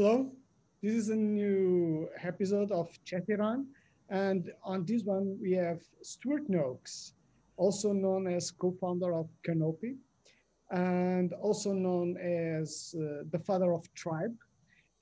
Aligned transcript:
Hello, 0.00 0.30
this 0.80 0.94
is 0.94 1.08
a 1.08 1.16
new 1.16 2.08
episode 2.22 2.70
of 2.70 2.88
Chatiran. 3.04 3.64
And 4.08 4.52
on 4.62 4.84
this 4.84 5.02
one, 5.02 5.36
we 5.42 5.50
have 5.54 5.80
Stuart 6.02 6.48
Noakes, 6.48 7.14
also 7.56 7.92
known 7.92 8.28
as 8.28 8.52
co-founder 8.52 9.12
of 9.12 9.28
Canopy, 9.44 9.96
and 10.70 11.32
also 11.32 11.72
known 11.72 12.16
as 12.16 12.94
uh, 12.96 13.24
the 13.32 13.40
father 13.40 13.72
of 13.72 13.92
Tribe. 13.94 14.36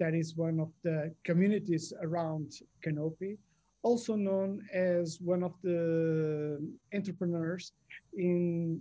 That 0.01 0.15
is 0.15 0.35
one 0.35 0.59
of 0.61 0.73
the 0.83 1.15
communities 1.25 1.93
around 2.01 2.53
Canopy, 2.83 3.37
also 3.83 4.17
known 4.17 4.63
as 4.73 5.19
one 5.21 5.43
of 5.43 5.53
the 5.63 6.59
entrepreneurs 6.95 7.73
in 8.15 8.81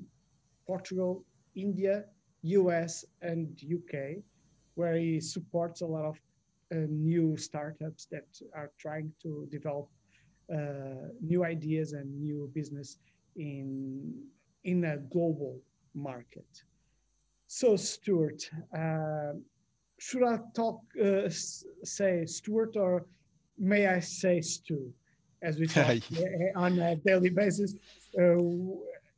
Portugal, 0.66 1.26
India, 1.56 2.06
US, 2.42 3.04
and 3.22 3.60
UK, 3.62 4.24
where 4.76 4.96
he 4.98 5.20
supports 5.20 5.82
a 5.82 5.86
lot 5.86 6.06
of 6.06 6.20
uh, 6.72 6.86
new 6.90 7.38
startups 7.38 8.08
that 8.12 8.28
are 8.54 8.72
trying 8.78 9.12
to 9.22 9.48
develop 9.52 9.88
uh, 10.54 11.10
new 11.22 11.44
ideas 11.44 11.94
and 11.94 12.22
new 12.22 12.50
business 12.54 12.98
in 13.36 14.14
in 14.64 14.86
a 14.86 14.98
global 14.98 15.60
market. 15.94 16.48
So, 17.48 17.76
Stuart, 17.76 18.50
uh, 18.78 19.34
should 20.00 20.24
I 20.24 20.40
talk 20.56 20.82
uh, 21.04 21.30
say 21.84 22.26
Stuart 22.26 22.76
or 22.76 23.06
may 23.58 23.88
I 23.88 24.00
say 24.00 24.42
Stu, 24.42 24.92
as 25.42 25.58
we 25.60 25.68
talk 25.68 25.98
on 26.56 26.80
a 26.80 26.96
daily 26.96 27.30
basis? 27.30 27.76
Uh, 28.20 28.38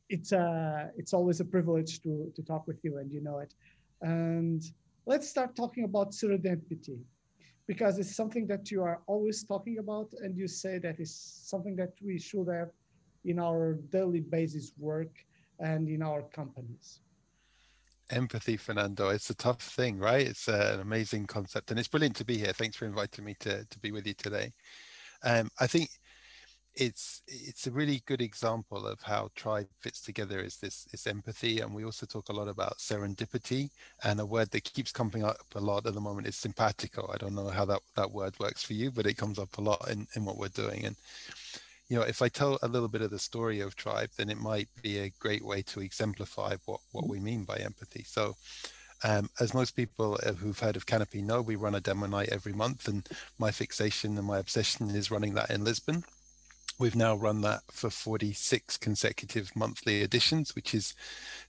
it's 0.08 0.32
uh, 0.32 0.88
it's 0.96 1.12
always 1.12 1.40
a 1.40 1.44
privilege 1.44 2.00
to 2.02 2.32
to 2.34 2.42
talk 2.42 2.66
with 2.66 2.82
you, 2.82 2.98
and 2.98 3.10
you 3.12 3.20
know 3.20 3.38
it. 3.38 3.54
And 4.00 4.62
let's 5.08 5.26
start 5.26 5.56
talking 5.56 5.84
about 5.84 6.12
serendipity 6.12 6.98
because 7.66 7.98
it's 7.98 8.14
something 8.14 8.46
that 8.46 8.70
you 8.70 8.82
are 8.82 9.00
always 9.06 9.42
talking 9.42 9.78
about 9.78 10.12
and 10.22 10.36
you 10.36 10.46
say 10.46 10.78
that 10.78 11.00
is 11.00 11.12
something 11.52 11.74
that 11.74 11.92
we 12.04 12.18
should 12.18 12.46
have 12.48 12.68
in 13.24 13.38
our 13.40 13.78
daily 13.90 14.20
basis 14.20 14.72
work 14.78 15.14
and 15.60 15.88
in 15.88 16.02
our 16.02 16.22
companies. 16.40 17.00
Empathy 18.10 18.56
fernando 18.58 19.08
it's 19.08 19.30
a 19.30 19.34
tough 19.34 19.62
thing 19.62 19.98
right? 19.98 20.26
It's 20.26 20.46
an 20.46 20.80
amazing 20.80 21.26
concept 21.26 21.70
and 21.70 21.80
it's 21.80 21.88
brilliant 21.88 22.16
to 22.16 22.26
be 22.26 22.36
here. 22.36 22.52
Thanks 22.52 22.76
for 22.76 22.84
inviting 22.84 23.24
me 23.24 23.34
to, 23.40 23.64
to 23.64 23.78
be 23.78 23.92
with 23.92 24.06
you 24.06 24.14
today. 24.14 24.52
Um, 25.24 25.48
i 25.58 25.66
think 25.66 25.88
it's 26.78 27.22
it's 27.26 27.66
a 27.66 27.72
really 27.72 28.00
good 28.06 28.22
example 28.22 28.86
of 28.86 29.02
how 29.02 29.28
tribe 29.34 29.66
fits 29.80 30.00
together 30.00 30.38
is 30.38 30.58
this 30.58 30.86
is 30.92 31.08
empathy 31.08 31.60
and 31.60 31.74
we 31.74 31.84
also 31.84 32.06
talk 32.06 32.28
a 32.28 32.32
lot 32.32 32.46
about 32.46 32.78
serendipity 32.78 33.68
and 34.04 34.20
a 34.20 34.26
word 34.26 34.48
that 34.52 34.62
keeps 34.62 34.92
coming 34.92 35.24
up 35.24 35.38
a 35.56 35.60
lot 35.60 35.84
at 35.86 35.94
the 35.94 36.00
moment 36.00 36.28
is 36.28 36.36
simpatico 36.36 37.10
i 37.12 37.16
don't 37.16 37.34
know 37.34 37.48
how 37.48 37.64
that 37.64 37.80
that 37.96 38.10
word 38.10 38.32
works 38.38 38.62
for 38.62 38.74
you 38.74 38.92
but 38.92 39.06
it 39.06 39.16
comes 39.16 39.40
up 39.40 39.58
a 39.58 39.60
lot 39.60 39.90
in, 39.90 40.06
in 40.14 40.24
what 40.24 40.38
we're 40.38 40.48
doing 40.48 40.84
and 40.84 40.94
you 41.88 41.96
know 41.96 42.04
if 42.04 42.22
i 42.22 42.28
tell 42.28 42.58
a 42.62 42.68
little 42.68 42.88
bit 42.88 43.02
of 43.02 43.10
the 43.10 43.18
story 43.18 43.58
of 43.58 43.74
tribe 43.74 44.10
then 44.16 44.30
it 44.30 44.38
might 44.38 44.68
be 44.80 44.98
a 44.98 45.12
great 45.18 45.44
way 45.44 45.60
to 45.62 45.80
exemplify 45.80 46.54
what 46.66 46.80
what 46.92 47.08
we 47.08 47.18
mean 47.18 47.42
by 47.42 47.56
empathy 47.56 48.04
so 48.06 48.36
um, 49.04 49.30
as 49.38 49.54
most 49.54 49.76
people 49.76 50.18
who've 50.40 50.58
heard 50.58 50.74
of 50.74 50.86
Canopy 50.86 51.22
know, 51.22 51.40
we 51.40 51.54
run 51.54 51.76
a 51.76 51.80
demo 51.80 52.08
night 52.08 52.30
every 52.32 52.52
month, 52.52 52.88
and 52.88 53.08
my 53.38 53.52
fixation 53.52 54.18
and 54.18 54.26
my 54.26 54.40
obsession 54.40 54.90
is 54.90 55.12
running 55.12 55.34
that 55.34 55.50
in 55.50 55.62
Lisbon. 55.62 56.02
We've 56.78 56.94
now 56.94 57.16
run 57.16 57.40
that 57.40 57.62
for 57.72 57.90
46 57.90 58.76
consecutive 58.76 59.50
monthly 59.56 60.02
editions, 60.02 60.54
which 60.54 60.74
is 60.74 60.94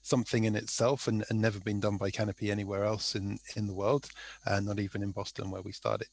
something 0.02 0.44
in 0.44 0.56
itself 0.56 1.06
and, 1.06 1.24
and 1.30 1.40
never 1.40 1.60
been 1.60 1.78
done 1.78 1.96
by 1.96 2.10
Canopy 2.10 2.50
anywhere 2.50 2.84
else 2.84 3.14
in, 3.14 3.38
in 3.54 3.68
the 3.68 3.74
world, 3.74 4.08
uh, 4.46 4.58
not 4.58 4.80
even 4.80 5.02
in 5.02 5.12
Boston 5.12 5.50
where 5.50 5.62
we 5.62 5.70
started. 5.70 6.08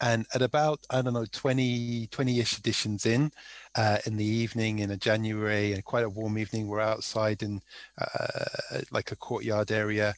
And 0.00 0.26
at 0.34 0.42
about, 0.42 0.80
I 0.90 1.02
don't 1.02 1.14
know, 1.14 1.26
20, 1.30 2.08
20-ish 2.08 2.58
editions 2.58 3.06
in, 3.06 3.30
uh, 3.74 3.98
in 4.06 4.16
the 4.16 4.24
evening 4.24 4.78
in 4.78 4.90
a 4.90 4.96
January 4.96 5.72
and 5.72 5.84
quite 5.84 6.04
a 6.04 6.08
warm 6.10 6.38
evening, 6.38 6.66
we're 6.66 6.80
outside 6.80 7.42
in 7.42 7.60
uh, 7.98 8.80
like 8.90 9.12
a 9.12 9.16
courtyard 9.16 9.70
area 9.70 10.14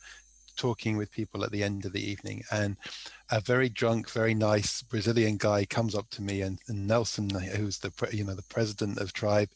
talking 0.58 0.96
with 0.98 1.10
people 1.10 1.44
at 1.44 1.52
the 1.52 1.62
end 1.62 1.86
of 1.86 1.92
the 1.92 2.10
evening. 2.10 2.42
And 2.50 2.76
a 3.30 3.41
very 3.41 3.69
drunk, 3.69 4.10
very 4.10 4.34
nice 4.34 4.82
Brazilian 4.82 5.36
guy 5.38 5.64
comes 5.64 5.94
up 5.94 6.10
to 6.10 6.22
me, 6.22 6.42
and, 6.42 6.58
and 6.69 6.86
Nelson, 6.86 7.30
who's 7.30 7.78
the 7.78 7.92
you 8.12 8.24
know 8.24 8.34
the 8.34 8.42
president 8.42 8.98
of 8.98 9.12
Tribe, 9.12 9.50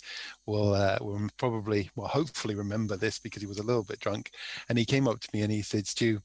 will 0.46 0.74
uh, 0.74 0.98
will 1.00 1.28
probably, 1.36 1.90
well, 1.96 2.08
hopefully 2.08 2.54
remember 2.54 2.96
this 2.96 3.18
because 3.18 3.42
he 3.42 3.48
was 3.48 3.58
a 3.58 3.62
little 3.64 3.84
bit 3.84 4.00
drunk, 4.00 4.30
and 4.68 4.78
he 4.78 4.84
came 4.84 5.08
up 5.08 5.20
to 5.20 5.28
me 5.34 5.42
and 5.42 5.52
he 5.52 5.62
said, 5.62 5.86
"Stu, 5.86 6.20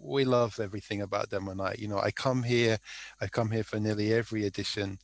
we 0.00 0.24
love 0.24 0.60
everything 0.60 1.02
about 1.02 1.30
Demo 1.30 1.54
Night. 1.54 1.78
You 1.78 1.88
know, 1.88 1.98
I 1.98 2.10
come 2.10 2.42
here, 2.42 2.78
I 3.20 3.26
come 3.26 3.50
here 3.50 3.64
for 3.64 3.80
nearly 3.80 4.12
every 4.12 4.46
edition." 4.46 4.98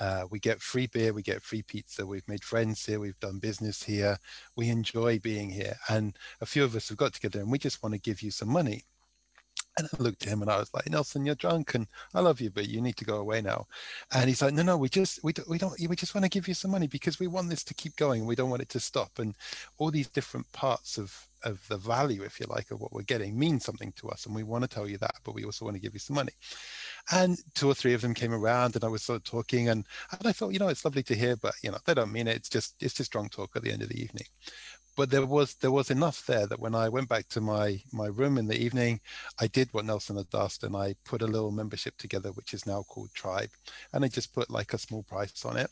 Uh, 0.00 0.24
we 0.30 0.38
get 0.38 0.60
free 0.60 0.86
beer, 0.86 1.12
we 1.12 1.22
get 1.22 1.42
free 1.42 1.62
pizza. 1.62 2.06
We've 2.06 2.26
made 2.28 2.44
friends 2.44 2.84
here, 2.84 3.00
we've 3.00 3.18
done 3.20 3.38
business 3.38 3.82
here. 3.82 4.18
We 4.56 4.68
enjoy 4.68 5.18
being 5.18 5.50
here. 5.50 5.76
And 5.88 6.16
a 6.40 6.46
few 6.46 6.64
of 6.64 6.74
us 6.76 6.88
have 6.88 6.98
got 6.98 7.14
together 7.14 7.40
and 7.40 7.50
we 7.50 7.58
just 7.58 7.82
want 7.82 7.94
to 7.94 8.00
give 8.00 8.22
you 8.22 8.30
some 8.30 8.48
money. 8.48 8.84
And 9.76 9.88
I 9.92 10.02
looked 10.02 10.24
at 10.26 10.32
him 10.32 10.42
and 10.42 10.50
I 10.50 10.58
was 10.58 10.74
like, 10.74 10.90
Nelson, 10.90 11.24
you're 11.24 11.36
drunk 11.36 11.74
and 11.74 11.86
I 12.12 12.20
love 12.20 12.40
you, 12.40 12.50
but 12.50 12.68
you 12.68 12.80
need 12.80 12.96
to 12.96 13.04
go 13.04 13.18
away 13.18 13.40
now. 13.40 13.66
And 14.12 14.28
he's 14.28 14.42
like, 14.42 14.52
no, 14.52 14.62
no, 14.62 14.76
we 14.76 14.88
just, 14.88 15.22
we 15.22 15.32
don't, 15.32 15.48
we 15.48 15.56
don't, 15.56 15.78
we 15.88 15.94
just 15.94 16.16
want 16.16 16.24
to 16.24 16.30
give 16.30 16.48
you 16.48 16.54
some 16.54 16.72
money 16.72 16.88
because 16.88 17.20
we 17.20 17.28
want 17.28 17.48
this 17.48 17.62
to 17.64 17.74
keep 17.74 17.94
going. 17.94 18.26
We 18.26 18.34
don't 18.34 18.50
want 18.50 18.62
it 18.62 18.68
to 18.70 18.80
stop. 18.80 19.20
And 19.20 19.36
all 19.76 19.92
these 19.92 20.08
different 20.08 20.50
parts 20.52 20.98
of, 20.98 21.28
of 21.44 21.64
the 21.68 21.76
value, 21.76 22.24
if 22.24 22.40
you 22.40 22.46
like, 22.48 22.72
of 22.72 22.80
what 22.80 22.92
we're 22.92 23.02
getting 23.02 23.38
mean 23.38 23.60
something 23.60 23.92
to 23.96 24.08
us. 24.08 24.26
And 24.26 24.34
we 24.34 24.42
want 24.42 24.64
to 24.64 24.68
tell 24.68 24.88
you 24.88 24.98
that, 24.98 25.14
but 25.22 25.34
we 25.34 25.44
also 25.44 25.64
want 25.64 25.76
to 25.76 25.82
give 25.82 25.94
you 25.94 26.00
some 26.00 26.16
money. 26.16 26.32
And 27.10 27.38
two 27.54 27.68
or 27.68 27.74
three 27.74 27.94
of 27.94 28.02
them 28.02 28.14
came 28.14 28.34
around 28.34 28.74
and 28.74 28.84
I 28.84 28.88
was 28.88 29.02
sort 29.02 29.16
of 29.16 29.24
talking 29.24 29.68
and, 29.68 29.84
and 30.12 30.26
I 30.26 30.32
thought, 30.32 30.52
you 30.52 30.58
know, 30.58 30.68
it's 30.68 30.84
lovely 30.84 31.02
to 31.04 31.14
hear, 31.14 31.36
but 31.36 31.54
you 31.62 31.70
know, 31.70 31.78
they 31.86 31.94
don't 31.94 32.12
mean 32.12 32.28
it. 32.28 32.36
It's 32.36 32.48
just, 32.50 32.74
it's 32.82 32.94
just 32.94 33.12
drunk 33.12 33.32
talk 33.32 33.56
at 33.56 33.62
the 33.62 33.72
end 33.72 33.82
of 33.82 33.88
the 33.88 34.00
evening 34.00 34.26
but 34.98 35.10
there 35.10 35.24
was 35.24 35.54
there 35.54 35.70
was 35.70 35.92
enough 35.92 36.26
there 36.26 36.48
that 36.48 36.58
when 36.58 36.74
I 36.74 36.88
went 36.88 37.08
back 37.08 37.28
to 37.28 37.40
my 37.40 37.80
my 37.92 38.08
room 38.08 38.36
in 38.36 38.48
the 38.48 38.60
evening, 38.60 39.00
I 39.40 39.46
did 39.46 39.68
what 39.72 39.84
Nelson 39.84 40.16
had 40.16 40.26
asked, 40.34 40.64
and 40.64 40.74
I 40.74 40.96
put 41.04 41.22
a 41.22 41.26
little 41.26 41.52
membership 41.52 41.96
together, 41.98 42.30
which 42.30 42.52
is 42.52 42.66
now 42.66 42.82
called 42.82 43.14
Tribe, 43.14 43.50
and 43.92 44.04
I 44.04 44.08
just 44.08 44.34
put 44.34 44.50
like 44.50 44.74
a 44.74 44.78
small 44.78 45.04
price 45.04 45.44
on 45.44 45.56
it. 45.56 45.70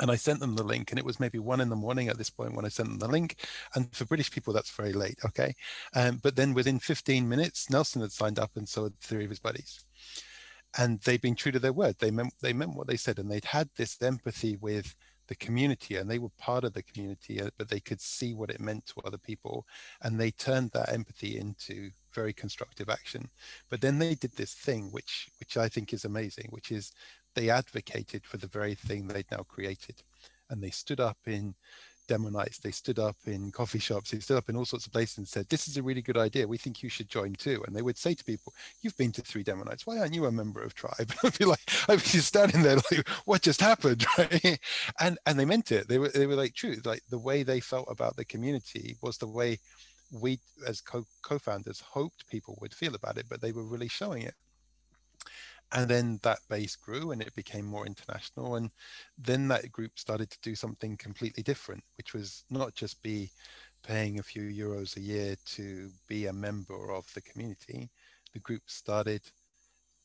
And 0.00 0.10
I 0.10 0.16
sent 0.16 0.40
them 0.40 0.56
the 0.56 0.62
link, 0.62 0.90
and 0.90 0.98
it 0.98 1.04
was 1.04 1.20
maybe 1.20 1.38
one 1.38 1.60
in 1.60 1.68
the 1.68 1.76
morning 1.76 2.08
at 2.08 2.16
this 2.16 2.30
point 2.30 2.54
when 2.54 2.64
I 2.64 2.68
sent 2.68 2.88
them 2.88 2.98
the 3.00 3.08
link. 3.08 3.36
And 3.74 3.94
for 3.94 4.04
British 4.06 4.30
people, 4.30 4.54
that's 4.54 4.70
very 4.70 4.92
late, 4.92 5.18
okay? 5.24 5.54
Um, 5.94 6.20
but 6.22 6.36
then 6.36 6.54
within 6.54 6.78
15 6.78 7.28
minutes, 7.28 7.68
Nelson 7.68 8.00
had 8.00 8.12
signed 8.12 8.38
up, 8.38 8.52
and 8.54 8.68
so 8.68 8.84
had 8.84 9.00
three 9.00 9.24
of 9.24 9.30
his 9.30 9.40
buddies 9.40 9.84
and 10.76 11.00
they've 11.00 11.22
been 11.22 11.34
true 11.34 11.52
to 11.52 11.58
their 11.58 11.72
word. 11.72 11.96
They 11.98 12.10
meant 12.10 12.34
they 12.42 12.52
meant 12.52 12.74
what 12.74 12.86
they 12.86 12.96
said, 12.96 13.18
and 13.18 13.30
they'd 13.30 13.44
had 13.44 13.70
this 13.76 14.00
empathy 14.02 14.56
with 14.56 14.94
the 15.28 15.36
community 15.36 15.96
and 15.96 16.10
they 16.10 16.18
were 16.18 16.30
part 16.38 16.64
of 16.64 16.72
the 16.72 16.82
community 16.82 17.40
uh, 17.40 17.50
but 17.56 17.68
they 17.68 17.80
could 17.80 18.00
see 18.00 18.34
what 18.34 18.50
it 18.50 18.60
meant 18.60 18.86
to 18.86 18.94
other 19.04 19.18
people 19.18 19.66
and 20.02 20.18
they 20.18 20.30
turned 20.30 20.70
that 20.72 20.90
empathy 20.92 21.38
into 21.38 21.90
very 22.12 22.32
constructive 22.32 22.88
action 22.88 23.28
but 23.68 23.80
then 23.80 23.98
they 23.98 24.14
did 24.14 24.32
this 24.32 24.54
thing 24.54 24.88
which 24.90 25.28
which 25.38 25.56
i 25.56 25.68
think 25.68 25.92
is 25.92 26.04
amazing 26.04 26.46
which 26.50 26.72
is 26.72 26.92
they 27.34 27.50
advocated 27.50 28.24
for 28.24 28.38
the 28.38 28.48
very 28.48 28.74
thing 28.74 29.06
they'd 29.06 29.30
now 29.30 29.44
created 29.46 30.02
and 30.50 30.62
they 30.62 30.70
stood 30.70 30.98
up 30.98 31.18
in 31.26 31.54
demo 32.08 32.30
nights. 32.30 32.58
They 32.58 32.72
stood 32.72 32.98
up 32.98 33.16
in 33.26 33.52
coffee 33.52 33.78
shops. 33.78 34.10
They 34.10 34.18
stood 34.18 34.36
up 34.36 34.48
in 34.48 34.56
all 34.56 34.64
sorts 34.64 34.86
of 34.86 34.92
places 34.92 35.18
and 35.18 35.28
said, 35.28 35.48
"This 35.48 35.68
is 35.68 35.76
a 35.76 35.82
really 35.82 36.02
good 36.02 36.16
idea. 36.16 36.48
We 36.48 36.58
think 36.58 36.82
you 36.82 36.88
should 36.88 37.08
join 37.08 37.34
too." 37.34 37.62
And 37.66 37.76
they 37.76 37.82
would 37.82 37.96
say 37.96 38.14
to 38.14 38.24
people, 38.24 38.54
"You've 38.80 38.96
been 38.96 39.12
to 39.12 39.22
three 39.22 39.44
demo 39.44 39.64
nights. 39.64 39.86
Why 39.86 39.98
aren't 39.98 40.14
you 40.14 40.26
a 40.26 40.32
member 40.32 40.62
of 40.62 40.74
Tribe?" 40.74 41.12
I'd 41.22 41.38
be 41.38 41.44
like, 41.44 41.70
I'd 41.88 42.02
be 42.02 42.18
standing 42.18 42.62
there 42.62 42.76
like, 42.90 43.08
"What 43.24 43.42
just 43.42 43.60
happened?" 43.60 44.04
And 45.00 45.18
and 45.26 45.38
they 45.38 45.44
meant 45.44 45.70
it. 45.72 45.88
They 45.88 45.98
were 45.98 46.08
they 46.08 46.26
were 46.26 46.34
like 46.34 46.54
true. 46.54 46.76
Like 46.84 47.02
the 47.08 47.18
way 47.18 47.42
they 47.42 47.60
felt 47.60 47.88
about 47.90 48.16
the 48.16 48.24
community 48.24 48.96
was 49.02 49.18
the 49.18 49.28
way 49.28 49.58
we 50.10 50.40
as 50.66 50.80
co- 50.80 51.06
co-founders 51.22 51.80
hoped 51.80 52.26
people 52.28 52.58
would 52.60 52.74
feel 52.74 52.94
about 52.94 53.18
it, 53.18 53.26
but 53.28 53.40
they 53.40 53.52
were 53.52 53.64
really 53.64 53.88
showing 53.88 54.22
it 54.22 54.34
and 55.72 55.88
then 55.88 56.18
that 56.22 56.38
base 56.48 56.76
grew 56.76 57.10
and 57.10 57.20
it 57.20 57.34
became 57.34 57.64
more 57.64 57.86
international 57.86 58.56
and 58.56 58.70
then 59.18 59.48
that 59.48 59.70
group 59.70 59.98
started 59.98 60.30
to 60.30 60.38
do 60.42 60.54
something 60.54 60.96
completely 60.96 61.42
different 61.42 61.82
which 61.96 62.14
was 62.14 62.44
not 62.50 62.74
just 62.74 63.02
be 63.02 63.30
paying 63.82 64.18
a 64.18 64.22
few 64.22 64.42
euros 64.42 64.96
a 64.96 65.00
year 65.00 65.36
to 65.44 65.90
be 66.08 66.26
a 66.26 66.32
member 66.32 66.92
of 66.92 67.12
the 67.14 67.20
community. 67.22 67.90
The 68.32 68.40
group 68.40 68.62
started 68.66 69.22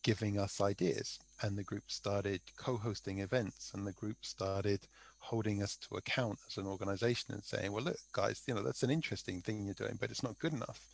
giving 0.03 0.37
us 0.37 0.61
ideas 0.61 1.19
and 1.41 1.57
the 1.57 1.63
group 1.63 1.83
started 1.87 2.41
co-hosting 2.57 3.19
events 3.19 3.71
and 3.73 3.85
the 3.87 3.93
group 3.93 4.17
started 4.21 4.87
holding 5.23 5.63
us 5.63 5.77
to 5.77 5.95
account 5.97 6.39
as 6.47 6.57
an 6.57 6.67
organization 6.67 7.33
and 7.33 7.43
saying 7.43 7.71
well 7.71 7.83
look 7.83 7.97
guys 8.13 8.43
you 8.47 8.53
know 8.53 8.63
that's 8.63 8.83
an 8.83 8.91
interesting 8.91 9.41
thing 9.41 9.65
you're 9.65 9.73
doing 9.73 9.97
but 9.99 10.11
it's 10.11 10.23
not 10.23 10.39
good 10.39 10.53
enough 10.53 10.87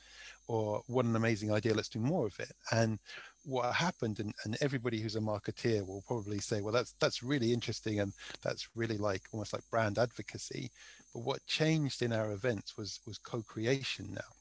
or 0.47 0.81
what 0.87 1.05
an 1.05 1.15
amazing 1.15 1.51
idea 1.51 1.73
let's 1.73 1.89
do 1.89 1.99
more 1.99 2.27
of 2.27 2.39
it 2.39 2.53
and 2.71 2.99
what 3.45 3.73
happened 3.75 4.19
and, 4.19 4.33
and 4.45 4.57
everybody 4.61 4.99
who's 5.01 5.15
a 5.15 5.21
marketeer 5.21 5.85
will 5.85 6.03
probably 6.07 6.39
say 6.39 6.61
well 6.61 6.73
that's 6.73 6.93
that's 7.01 7.23
really 7.23 7.53
interesting 7.53 7.99
and 7.99 8.13
that's 8.43 8.69
really 8.75 8.97
like 8.97 9.23
almost 9.33 9.53
like 9.53 9.63
brand 9.71 9.97
advocacy 9.99 10.71
but 11.13 11.21
what 11.21 11.45
changed 11.47 12.01
in 12.03 12.13
our 12.13 12.31
events 12.31 12.77
was 12.77 12.99
was 13.07 13.17
co-creation 13.19 14.13
now 14.13 14.31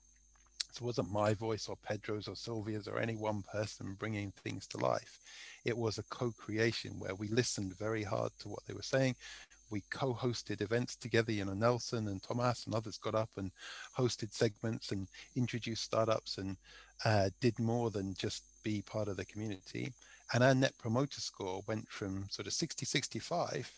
So 0.72 0.84
it 0.84 0.86
wasn't 0.86 1.12
my 1.12 1.34
voice 1.34 1.68
or 1.68 1.76
Pedro's 1.76 2.28
or 2.28 2.36
Sylvia's 2.36 2.88
or 2.88 2.98
any 2.98 3.16
one 3.16 3.42
person 3.42 3.96
bringing 3.98 4.32
things 4.32 4.66
to 4.68 4.78
life. 4.78 5.20
It 5.64 5.76
was 5.78 5.98
a 5.98 6.04
co-creation 6.10 6.98
where 6.98 7.14
we 7.14 7.28
listened 7.28 7.74
very 7.78 8.04
hard 8.04 8.32
to 8.40 8.48
what 8.48 8.64
they 8.66 8.74
were 8.74 8.82
saying. 8.82 9.16
We 9.70 9.82
co-hosted 9.90 10.60
events 10.60 10.96
together. 10.96 11.32
You 11.32 11.44
know, 11.44 11.54
Nelson 11.54 12.08
and 12.08 12.22
Thomas 12.22 12.66
and 12.66 12.74
others 12.74 12.98
got 12.98 13.14
up 13.14 13.30
and 13.36 13.50
hosted 13.96 14.32
segments 14.32 14.92
and 14.92 15.06
introduced 15.36 15.84
startups 15.84 16.38
and 16.38 16.56
uh, 17.04 17.30
did 17.40 17.58
more 17.58 17.90
than 17.90 18.14
just 18.14 18.44
be 18.62 18.82
part 18.82 19.08
of 19.08 19.16
the 19.16 19.24
community. 19.24 19.92
And 20.32 20.44
our 20.44 20.54
net 20.54 20.72
promoter 20.78 21.20
score 21.20 21.62
went 21.66 21.88
from 21.88 22.26
sort 22.30 22.46
of 22.46 22.52
60, 22.52 22.84
65, 22.84 23.70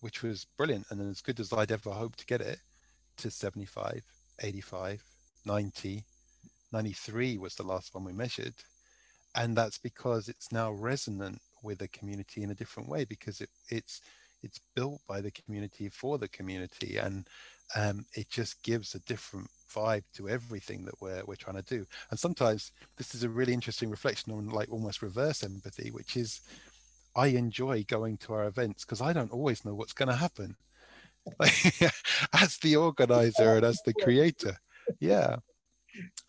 which 0.00 0.22
was 0.22 0.46
brilliant 0.56 0.86
and 0.90 1.00
as 1.10 1.20
good 1.20 1.40
as 1.40 1.52
I'd 1.52 1.72
ever 1.72 1.90
hoped 1.90 2.18
to 2.20 2.26
get 2.26 2.40
it, 2.40 2.58
to 3.18 3.30
75, 3.30 4.02
85, 4.40 5.02
90, 5.44 6.04
93 6.72 7.38
was 7.38 7.54
the 7.54 7.62
last 7.62 7.94
one 7.94 8.04
we 8.04 8.12
measured. 8.12 8.54
And 9.36 9.56
that's 9.56 9.78
because 9.78 10.28
it's 10.28 10.52
now 10.52 10.72
resonant 10.72 11.40
with 11.62 11.78
the 11.78 11.88
community 11.88 12.42
in 12.42 12.50
a 12.50 12.54
different 12.54 12.88
way 12.88 13.04
because 13.04 13.40
it, 13.40 13.50
it's 13.68 14.00
it's 14.44 14.60
built 14.76 15.00
by 15.08 15.20
the 15.20 15.30
community 15.30 15.88
for 15.88 16.18
the 16.18 16.28
community 16.28 16.96
and 16.98 17.26
um, 17.74 18.04
it 18.14 18.30
just 18.30 18.62
gives 18.62 18.94
a 18.94 19.00
different 19.00 19.48
vibe 19.74 20.04
to 20.14 20.28
everything 20.28 20.84
that 20.84 21.00
we're 21.00 21.22
we're 21.26 21.34
trying 21.34 21.56
to 21.56 21.62
do. 21.62 21.84
And 22.10 22.18
sometimes 22.18 22.72
this 22.96 23.14
is 23.14 23.24
a 23.24 23.28
really 23.28 23.52
interesting 23.52 23.90
reflection 23.90 24.32
on 24.32 24.48
like 24.48 24.70
almost 24.70 25.02
reverse 25.02 25.42
empathy, 25.42 25.90
which 25.90 26.16
is 26.16 26.40
I 27.16 27.28
enjoy 27.28 27.84
going 27.84 28.18
to 28.18 28.34
our 28.34 28.46
events 28.46 28.84
because 28.84 29.00
I 29.00 29.12
don't 29.12 29.32
always 29.32 29.64
know 29.64 29.74
what's 29.74 29.92
going 29.92 30.08
to 30.08 30.14
happen. 30.14 30.56
as 32.34 32.58
the 32.58 32.76
organizer 32.76 33.56
and 33.56 33.64
as 33.64 33.80
the 33.86 33.94
creator, 33.94 34.56
yeah. 35.00 35.36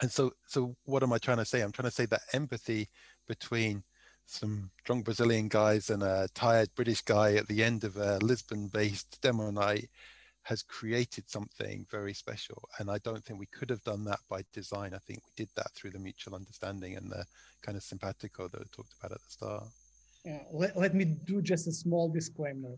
And 0.02 0.10
so, 0.10 0.32
so 0.48 0.76
what 0.86 1.04
am 1.04 1.12
I 1.12 1.18
trying 1.18 1.38
to 1.38 1.46
say? 1.46 1.62
I'm 1.62 1.72
trying 1.72 1.90
to 1.90 1.96
say 1.96 2.06
that 2.06 2.22
empathy 2.34 2.88
between 3.28 3.84
some 4.26 4.72
drunk 4.84 5.06
Brazilian 5.06 5.48
guys 5.48 5.90
and 5.90 6.04
a 6.04 6.28
tired 6.34 6.70
British 6.76 7.02
guy 7.02 7.36
at 7.36 7.48
the 7.48 7.64
end 7.64 7.84
of 7.84 7.98
a 7.98 8.18
Lisbon-based 8.20 9.22
demo 9.22 9.52
night 9.52 9.90
has 10.44 10.62
created 10.62 11.28
something 11.28 11.86
very 11.90 12.14
special. 12.14 12.70
And 12.80 12.90
I 12.90 13.00
don't 13.00 13.24
think 13.24 13.40
we 13.40 13.48
could 13.48 13.70
have 13.70 13.84
done 13.84 14.04
that 14.06 14.20
by 14.30 14.44
design. 14.54 14.94
I 14.94 15.00
think 15.00 15.24
we 15.26 15.32
did 15.36 15.50
that 15.56 15.72
through 15.74 15.92
the 15.92 16.00
mutual 16.00 16.36
understanding 16.36 16.98
and 16.98 17.10
the 17.10 17.26
kind 17.64 17.76
of 17.76 17.84
simpatico 17.84 18.48
that 18.48 18.62
I 18.62 18.66
talked 18.72 18.94
about 19.00 19.14
at 19.14 19.24
the 19.24 19.30
start. 19.30 19.64
Yeah, 20.24 20.44
let, 20.52 20.78
let 20.78 20.94
me 20.94 21.06
do 21.06 21.42
just 21.42 21.68
a 21.68 21.72
small 21.72 22.10
disclaimer. 22.10 22.78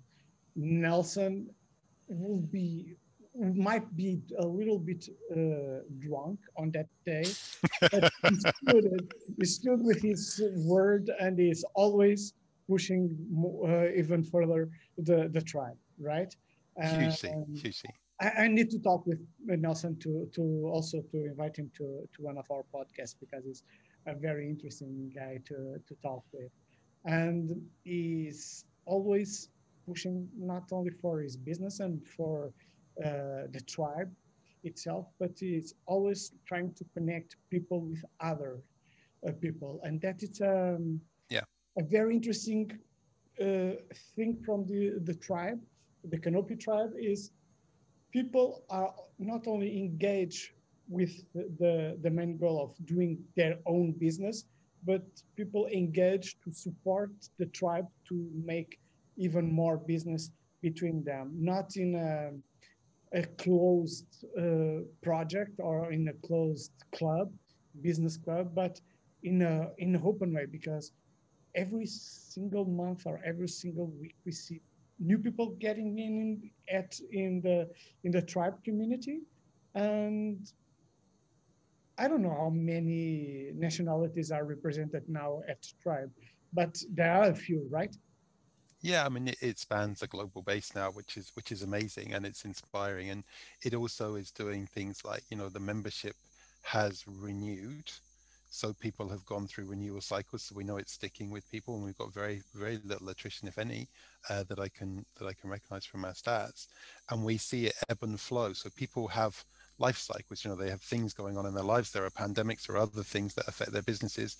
Nelson 0.56 1.50
will 2.08 2.40
be 2.40 2.96
might 3.40 3.96
be 3.96 4.22
a 4.40 4.46
little 4.46 4.80
bit 4.80 5.08
uh, 5.32 5.82
drunk 6.00 6.40
on 6.58 6.72
that 6.72 6.88
day, 7.06 7.26
but 7.82 8.12
he 8.30 8.36
stood, 8.36 9.14
he 9.40 9.46
stood 9.46 9.84
with 9.84 10.02
his 10.02 10.42
word 10.66 11.10
and 11.20 11.40
is 11.40 11.64
always 11.76 12.34
pushing 12.70 13.16
uh, 13.66 13.88
even 13.96 14.24
further 14.24 14.70
the, 14.98 15.30
the 15.32 15.42
tribe, 15.42 15.78
right? 16.00 16.36
Hugely, 16.82 17.34
hugely. 17.56 17.90
I, 18.22 18.30
I, 18.44 18.48
need 18.48 18.70
to 18.72 18.80
talk 18.80 19.06
with 19.06 19.20
Nelson 19.46 19.98
to 20.00 20.28
to 20.34 20.70
also 20.72 21.02
to 21.12 21.26
invite 21.26 21.56
him 21.58 21.72
to 21.78 22.08
to 22.14 22.22
one 22.22 22.38
of 22.38 22.46
our 22.52 22.64
podcasts 22.74 23.16
because 23.20 23.46
he's 23.46 23.64
a 24.06 24.16
very 24.16 24.48
interesting 24.48 25.12
guy 25.16 25.40
to 25.48 25.78
to 25.88 25.96
talk 26.04 26.24
with, 26.34 26.52
and 27.06 27.52
he's 27.84 28.66
always 28.86 29.50
pushing 29.88 30.28
not 30.38 30.64
only 30.72 30.92
for 31.02 31.22
his 31.22 31.36
business 31.36 31.80
and 31.80 32.06
for 32.06 32.52
the 33.00 33.62
tribe 33.68 34.12
itself, 34.64 35.08
but 35.20 35.32
it's 35.42 35.74
always 35.86 36.32
trying 36.46 36.74
to 36.74 36.86
connect 36.94 37.38
people 37.50 37.82
with 37.82 38.04
other 38.20 38.60
uh, 39.28 39.32
people, 39.42 39.80
and 39.84 40.02
that 40.02 40.22
is 40.24 40.42
um, 40.42 41.00
yeah. 41.30 41.42
a 41.78 41.84
very 41.84 42.14
interesting 42.14 42.72
uh, 43.42 43.74
thing 44.16 44.38
from 44.46 44.66
the 44.66 45.00
the 45.04 45.14
tribe 45.14 45.60
the 46.10 46.18
Canopy 46.18 46.56
tribe 46.56 46.92
is 47.00 47.32
people 48.12 48.64
are 48.70 48.94
not 49.20 49.48
only 49.48 49.78
engaged 49.78 50.52
with 50.90 51.12
the, 51.34 51.50
the, 51.60 51.98
the, 52.02 52.10
main 52.10 52.38
goal 52.38 52.64
of 52.64 52.86
doing 52.86 53.20
their 53.36 53.58
own 53.66 53.92
business, 53.92 54.46
but 54.86 55.04
people 55.36 55.68
engage 55.68 56.38
to 56.44 56.52
support 56.52 57.12
the 57.40 57.46
tribe 57.48 57.88
to 58.08 58.30
make 58.46 58.80
even 59.18 59.52
more 59.52 59.78
business 59.78 60.32
between 60.62 61.04
them, 61.04 61.34
not 61.38 61.76
in 61.76 61.96
a, 61.96 62.32
a 63.14 63.24
closed 63.24 64.26
uh, 64.38 64.84
project 65.02 65.60
or 65.60 65.92
in 65.92 66.08
a 66.10 66.14
closed 66.28 66.72
club, 66.94 67.32
business 67.82 68.18
club, 68.18 68.52
but 68.54 68.80
in 69.24 69.42
a 69.42 69.70
in 69.78 69.96
an 69.96 70.02
open 70.04 70.34
way 70.34 70.46
because 70.46 70.92
every 71.56 71.86
single 71.86 72.66
month 72.66 73.04
or 73.06 73.20
every 73.26 73.48
single 73.48 73.88
week 74.00 74.16
we 74.26 74.32
see 74.32 74.62
new 75.00 75.18
people 75.18 75.56
getting 75.60 75.98
in 76.00 76.50
at 76.72 77.00
in 77.12 77.42
the 77.42 77.70
in 78.04 78.12
the 78.12 78.22
tribe 78.22 78.64
community. 78.64 79.20
And 79.76 80.52
i 81.98 82.08
don't 82.08 82.22
know 82.22 82.36
how 82.44 82.50
many 82.50 83.52
nationalities 83.56 84.32
are 84.32 84.46
represented 84.46 85.04
now 85.08 85.42
at 85.50 85.68
tribe 85.82 86.12
but 86.54 86.82
there 86.94 87.12
are 87.12 87.30
a 87.30 87.36
few 87.36 87.68
right 87.70 87.96
yeah 88.82 89.06
i 89.06 89.10
mean 89.10 89.28
it, 89.28 89.38
it 89.42 89.60
spans 89.60 90.02
a 90.02 90.08
global 90.08 90.42
base 90.42 90.76
now 90.76 90.90
which 90.92 91.18
is 91.18 91.32
which 91.36 91.52
is 91.52 91.64
amazing 91.64 92.14
and 92.14 92.26
it's 92.26 92.46
inspiring 92.46 93.10
and 93.10 93.24
it 93.64 93.74
also 93.74 94.16
is 94.16 94.32
doing 94.32 94.66
things 94.68 95.04
like 95.04 95.24
you 95.30 95.38
know 95.38 95.50
the 95.50 95.60
membership 95.60 96.16
has 96.62 97.04
renewed 97.08 97.92
so 98.50 98.74
people 98.74 99.10
have 99.10 99.26
gone 99.26 99.46
through 99.48 99.66
renewal 99.66 100.02
cycles 100.02 100.44
so 100.44 100.56
we 100.56 100.64
know 100.64 100.78
it's 100.78 100.94
sticking 100.94 101.30
with 101.30 101.50
people 101.52 101.76
and 101.76 101.84
we've 101.84 101.98
got 101.98 102.14
very 102.14 102.42
very 102.56 102.80
little 102.86 103.10
attrition 103.10 103.48
if 103.48 103.58
any 103.58 103.88
uh, 104.30 104.44
that 104.48 104.60
i 104.60 104.70
can 104.70 105.06
that 105.20 105.28
i 105.28 105.34
can 105.34 105.50
recognize 105.50 105.86
from 105.86 106.06
our 106.06 106.14
stats 106.14 106.68
and 107.10 107.24
we 107.24 107.38
see 107.38 107.68
it 107.68 107.76
ebb 107.90 108.00
and 108.02 108.20
flow. 108.20 108.54
So 108.54 108.70
people 108.76 109.08
have 109.08 109.44
life 109.80 109.98
cycles 109.98 110.44
you 110.44 110.50
know 110.50 110.56
they 110.56 110.70
have 110.70 110.82
things 110.82 111.14
going 111.14 111.38
on 111.38 111.46
in 111.46 111.54
their 111.54 111.64
lives 111.64 111.92
there 111.92 112.06
are 112.06 112.10
pandemics 112.10 112.68
or 112.68 112.78
other 112.78 113.04
things 113.04 113.34
that 113.36 113.48
affect 113.48 113.72
their 113.72 113.84
businesses 113.84 114.38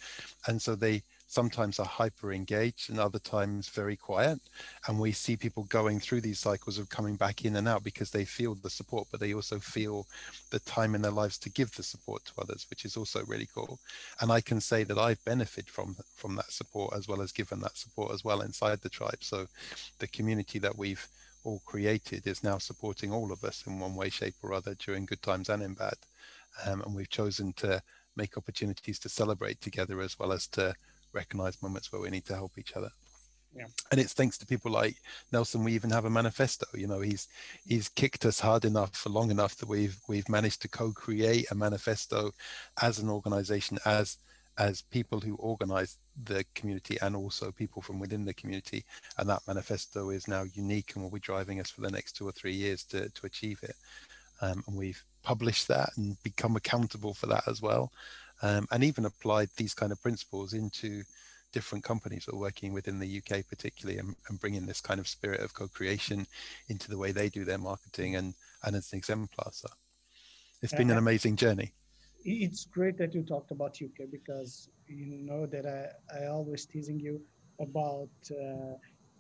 and 0.48 0.60
so 0.60 0.76
they 0.76 1.04
sometimes 1.28 1.78
are 1.78 1.86
hyper 1.86 2.32
engaged 2.32 2.90
and 2.90 3.00
other 3.00 3.20
times 3.20 3.68
very 3.68 3.96
quiet. 3.96 4.40
And 4.88 5.00
we 5.00 5.12
see 5.12 5.36
people 5.36 5.64
going 5.66 6.00
through 6.00 6.22
these 6.22 6.40
cycles 6.40 6.78
of 6.78 6.90
coming 6.90 7.16
back 7.16 7.44
in 7.44 7.58
and 7.58 7.68
out 7.68 7.84
because 7.84 8.10
they 8.10 8.26
feel 8.26 8.56
the 8.56 8.70
support, 8.70 9.08
but 9.12 9.20
they 9.20 9.34
also 9.34 9.60
feel 9.60 10.08
the 10.52 10.60
time 10.60 10.96
in 10.96 11.02
their 11.02 11.12
lives 11.12 11.38
to 11.40 11.50
give 11.50 11.76
the 11.76 11.84
support 11.84 12.24
to 12.26 12.42
others, 12.42 12.66
which 12.70 12.86
is 12.86 12.96
also 12.96 13.24
really 13.26 13.48
cool. 13.54 13.78
And 14.22 14.32
I 14.32 14.42
can 14.42 14.62
say 14.62 14.84
that 14.86 14.98
I've 14.98 15.24
benefited 15.26 15.70
from 15.70 15.96
from 16.16 16.36
that 16.36 16.52
support 16.52 16.96
as 16.96 17.08
well 17.08 17.22
as 17.22 17.32
given 17.32 17.60
that 17.62 17.78
support 17.78 18.14
as 18.14 18.24
well 18.24 18.42
inside 18.42 18.82
the 18.82 18.90
tribe. 18.90 19.22
So 19.22 19.48
the 20.00 20.08
community 20.08 20.60
that 20.60 20.78
we've 20.78 21.08
all 21.44 21.62
created 21.66 22.26
is 22.26 22.44
now 22.44 22.58
supporting 22.58 23.12
all 23.12 23.32
of 23.32 23.44
us 23.44 23.64
in 23.68 23.80
one 23.80 23.96
way, 23.96 24.10
shape, 24.10 24.36
or 24.44 24.54
other 24.54 24.76
during 24.76 25.06
good 25.06 25.22
times 25.22 25.50
and 25.50 25.62
in 25.62 25.74
bad. 25.74 25.96
Um, 26.66 26.82
and 26.82 26.96
we've 26.96 27.10
chosen 27.10 27.54
to 27.54 27.82
make 28.16 28.38
opportunities 28.38 29.00
to 29.00 29.10
celebrate 29.10 29.62
together 29.62 30.02
as 30.02 30.18
well 30.18 30.32
as 30.32 30.48
to 30.48 30.74
recognize 31.18 31.62
moments 31.62 31.92
where 31.92 32.02
we 32.02 32.10
need 32.10 32.26
to 32.26 32.36
help 32.36 32.58
each 32.58 32.74
other. 32.78 32.92
Yeah. 33.56 33.66
And 33.92 34.00
it's 34.00 34.14
thanks 34.14 34.38
to 34.38 34.46
people 34.46 34.72
like 34.72 34.96
Nelson. 35.32 35.64
We 35.64 35.74
even 35.74 35.90
have 35.90 36.06
a 36.06 36.10
manifesto. 36.10 36.66
You 36.74 36.88
know, 36.88 37.02
he's 37.02 37.28
he's 37.66 37.90
kicked 37.90 38.26
us 38.26 38.40
hard 38.40 38.66
enough 38.66 38.96
for 38.96 39.10
long 39.10 39.32
enough 39.32 39.56
that 39.58 39.70
we've 39.70 40.00
we've 40.08 40.30
managed 40.30 40.62
to 40.62 40.68
co-create 40.68 41.50
a 41.50 41.56
manifesto 41.56 42.32
as 42.82 43.00
an 43.00 43.10
organization, 43.10 43.80
as 43.86 44.18
as 44.58 44.82
people 44.82 45.20
who 45.20 45.36
organize 45.36 45.98
the 46.24 46.44
community 46.56 46.98
and 47.02 47.16
also 47.16 47.52
people 47.52 47.82
from 47.82 48.00
within 48.00 48.26
the 48.26 48.34
community. 48.34 48.84
And 49.18 49.30
that 49.30 49.48
manifesto 49.48 50.10
is 50.10 50.28
now 50.28 50.44
unique 50.54 50.94
and 50.94 51.04
will 51.04 51.12
be 51.12 51.20
driving 51.20 51.60
us 51.60 51.70
for 51.70 51.82
the 51.82 51.92
next 51.92 52.16
two 52.16 52.28
or 52.28 52.32
three 52.34 52.54
years 52.54 52.84
to 52.86 53.10
to 53.10 53.26
achieve 53.26 53.60
it. 53.64 53.76
Um, 54.42 54.64
and 54.68 54.78
we've 54.78 55.04
published 55.24 55.68
that 55.68 55.90
and 55.98 56.16
become 56.22 56.56
accountable 56.56 57.14
for 57.14 57.28
that 57.28 57.48
as 57.48 57.60
well 57.62 57.92
um, 58.42 58.68
and 58.72 58.84
even 58.84 59.06
applied 59.06 59.50
these 59.58 59.74
kind 59.74 59.92
of 59.92 60.02
principles 60.02 60.54
into 60.54 61.04
different 61.54 61.84
companies 61.84 62.26
that 62.26 62.34
are 62.34 62.40
working 62.40 62.74
within 62.74 63.00
the 63.00 63.18
UK 63.18 63.48
particularly 63.48 64.00
and, 64.00 64.16
and 64.30 64.40
bringing 64.40 64.66
this 64.66 64.82
kind 64.82 65.00
of 65.00 65.08
spirit 65.08 65.40
of 65.40 65.54
co-creation 65.54 66.28
into 66.68 66.90
the 66.90 66.98
way 66.98 67.12
they 67.12 67.30
do 67.30 67.46
their 67.46 67.58
marketing 67.58 68.16
and 68.16 68.34
and 68.64 68.76
as 68.76 68.92
an 68.92 68.98
exemplar 68.98 69.50
so 69.52 69.70
it's 70.62 70.74
been 70.74 70.90
an 70.90 70.98
amazing 70.98 71.36
journey. 71.36 71.72
it's 72.26 72.66
great 72.66 72.98
that 72.98 73.14
you 73.14 73.24
talked 73.24 73.52
about 73.52 73.78
UK 73.82 74.10
because 74.12 74.70
you 74.88 75.06
know 75.06 75.46
that 75.46 75.66
I, 75.66 76.20
I 76.20 76.28
always 76.28 76.66
teasing 76.66 77.00
you 77.00 77.22
about 77.60 78.10
uh, 78.32 78.76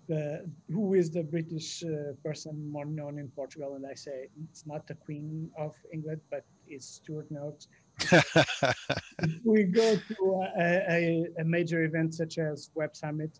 the 0.07 0.45
who 0.69 0.93
is 0.93 1.11
the 1.11 1.23
British 1.23 1.83
uh, 1.83 2.13
person 2.23 2.71
more 2.71 2.85
known 2.85 3.19
in 3.19 3.29
Portugal 3.29 3.75
and 3.75 3.85
I 3.85 3.93
say 3.93 4.27
it's 4.49 4.65
not 4.65 4.87
the 4.87 4.95
Queen 4.95 5.49
of 5.57 5.75
England 5.93 6.21
but 6.31 6.43
it's 6.67 6.87
Stuart 6.87 7.29
Noakes 7.29 7.67
we 9.43 9.63
go 9.63 9.95
to 9.95 10.47
a, 10.59 10.83
a, 10.89 11.25
a, 11.39 11.43
major 11.43 11.83
event 11.83 12.13
such 12.13 12.37
as 12.37 12.69
Web 12.75 12.95
Summit, 12.95 13.39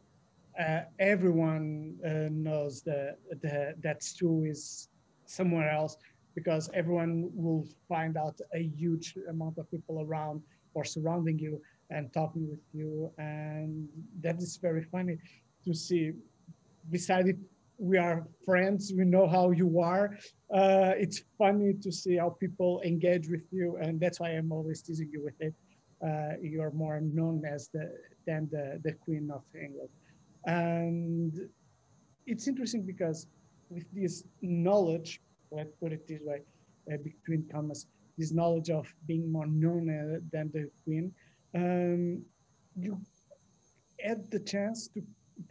uh, 0.59 0.81
everyone 0.99 1.95
uh, 2.03 2.29
knows 2.31 2.81
that 2.81 3.17
the, 3.41 3.75
that 3.83 4.03
Stu 4.03 4.45
is 4.45 4.89
somewhere 5.25 5.69
else. 5.69 5.97
because 6.37 6.69
everyone 6.75 7.31
will 7.33 7.65
find 7.89 8.15
out 8.15 8.39
a 8.53 8.61
huge 8.81 9.17
amount 9.27 9.57
of 9.57 9.65
people 9.71 10.05
around 10.05 10.39
or 10.75 10.83
surrounding 10.85 11.39
you 11.39 11.59
and 11.89 12.13
talking 12.13 12.47
with 12.47 12.63
you. 12.73 13.11
And 13.17 13.89
that 14.21 14.37
is 14.37 14.57
very 14.57 14.83
funny 14.83 15.17
to 15.65 15.73
see. 15.73 16.11
Besides 16.91 17.29
it, 17.29 17.37
we 17.77 17.98
are 17.98 18.27
friends, 18.46 18.91
we 18.96 19.05
know 19.05 19.27
how 19.27 19.51
you 19.51 19.79
are. 19.79 20.17
Uh, 20.53 20.93
it's 20.98 21.22
funny 21.38 21.74
to 21.74 21.91
see 21.91 22.17
how 22.17 22.29
people 22.29 22.81
engage 22.84 23.29
with 23.29 23.43
you. 23.51 23.77
And 23.81 24.00
that's 24.00 24.19
why 24.19 24.29
I'm 24.29 24.51
always 24.51 24.81
teasing 24.81 25.10
you 25.12 25.24
with 25.24 25.39
it. 25.39 25.53
Uh, 26.03 26.38
you're 26.41 26.72
more 26.72 27.00
known 27.01 27.43
as 27.46 27.69
the 27.74 27.91
than 28.25 28.48
the, 28.51 28.79
the 28.84 28.93
Queen 28.93 29.29
of 29.34 29.41
England. 29.55 29.89
And 30.46 31.50
it's 32.25 32.48
interesting 32.48 32.86
because 32.86 33.27
with 33.69 33.86
this 33.93 34.24
knowledge, 34.41 35.22
let's 35.51 35.74
put 35.81 35.93
it 35.93 36.07
this 36.07 36.22
way, 36.22 36.41
uh, 36.91 36.98
between 37.03 37.48
commas, 37.51 37.88
this 38.17 38.31
knowledge 38.31 38.69
of 38.69 38.93
being 39.07 39.31
more 39.31 39.48
known 39.48 39.89
uh, 39.89 40.19
than 40.31 40.51
the 40.53 40.69
Queen, 40.84 41.12
um, 41.55 42.22
you 42.75 43.00
had 44.00 44.29
the 44.29 44.39
chance 44.39 44.88
to, 44.89 45.01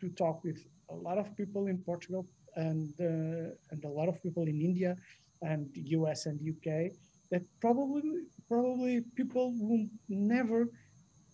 to 0.00 0.08
talk 0.10 0.44
with 0.44 0.62
a 0.90 0.94
lot 0.94 1.18
of 1.18 1.36
people 1.36 1.66
in 1.66 1.78
Portugal 1.78 2.26
and, 2.56 2.92
uh, 3.00 3.50
and 3.70 3.84
a 3.84 3.88
lot 3.88 4.08
of 4.08 4.22
people 4.22 4.44
in 4.44 4.60
India 4.60 4.96
and 5.42 5.68
US 5.74 6.26
and 6.26 6.40
UK 6.40 6.92
that 7.30 7.42
probably 7.60 8.02
probably 8.48 9.02
people 9.16 9.52
will 9.58 9.86
never 10.08 10.68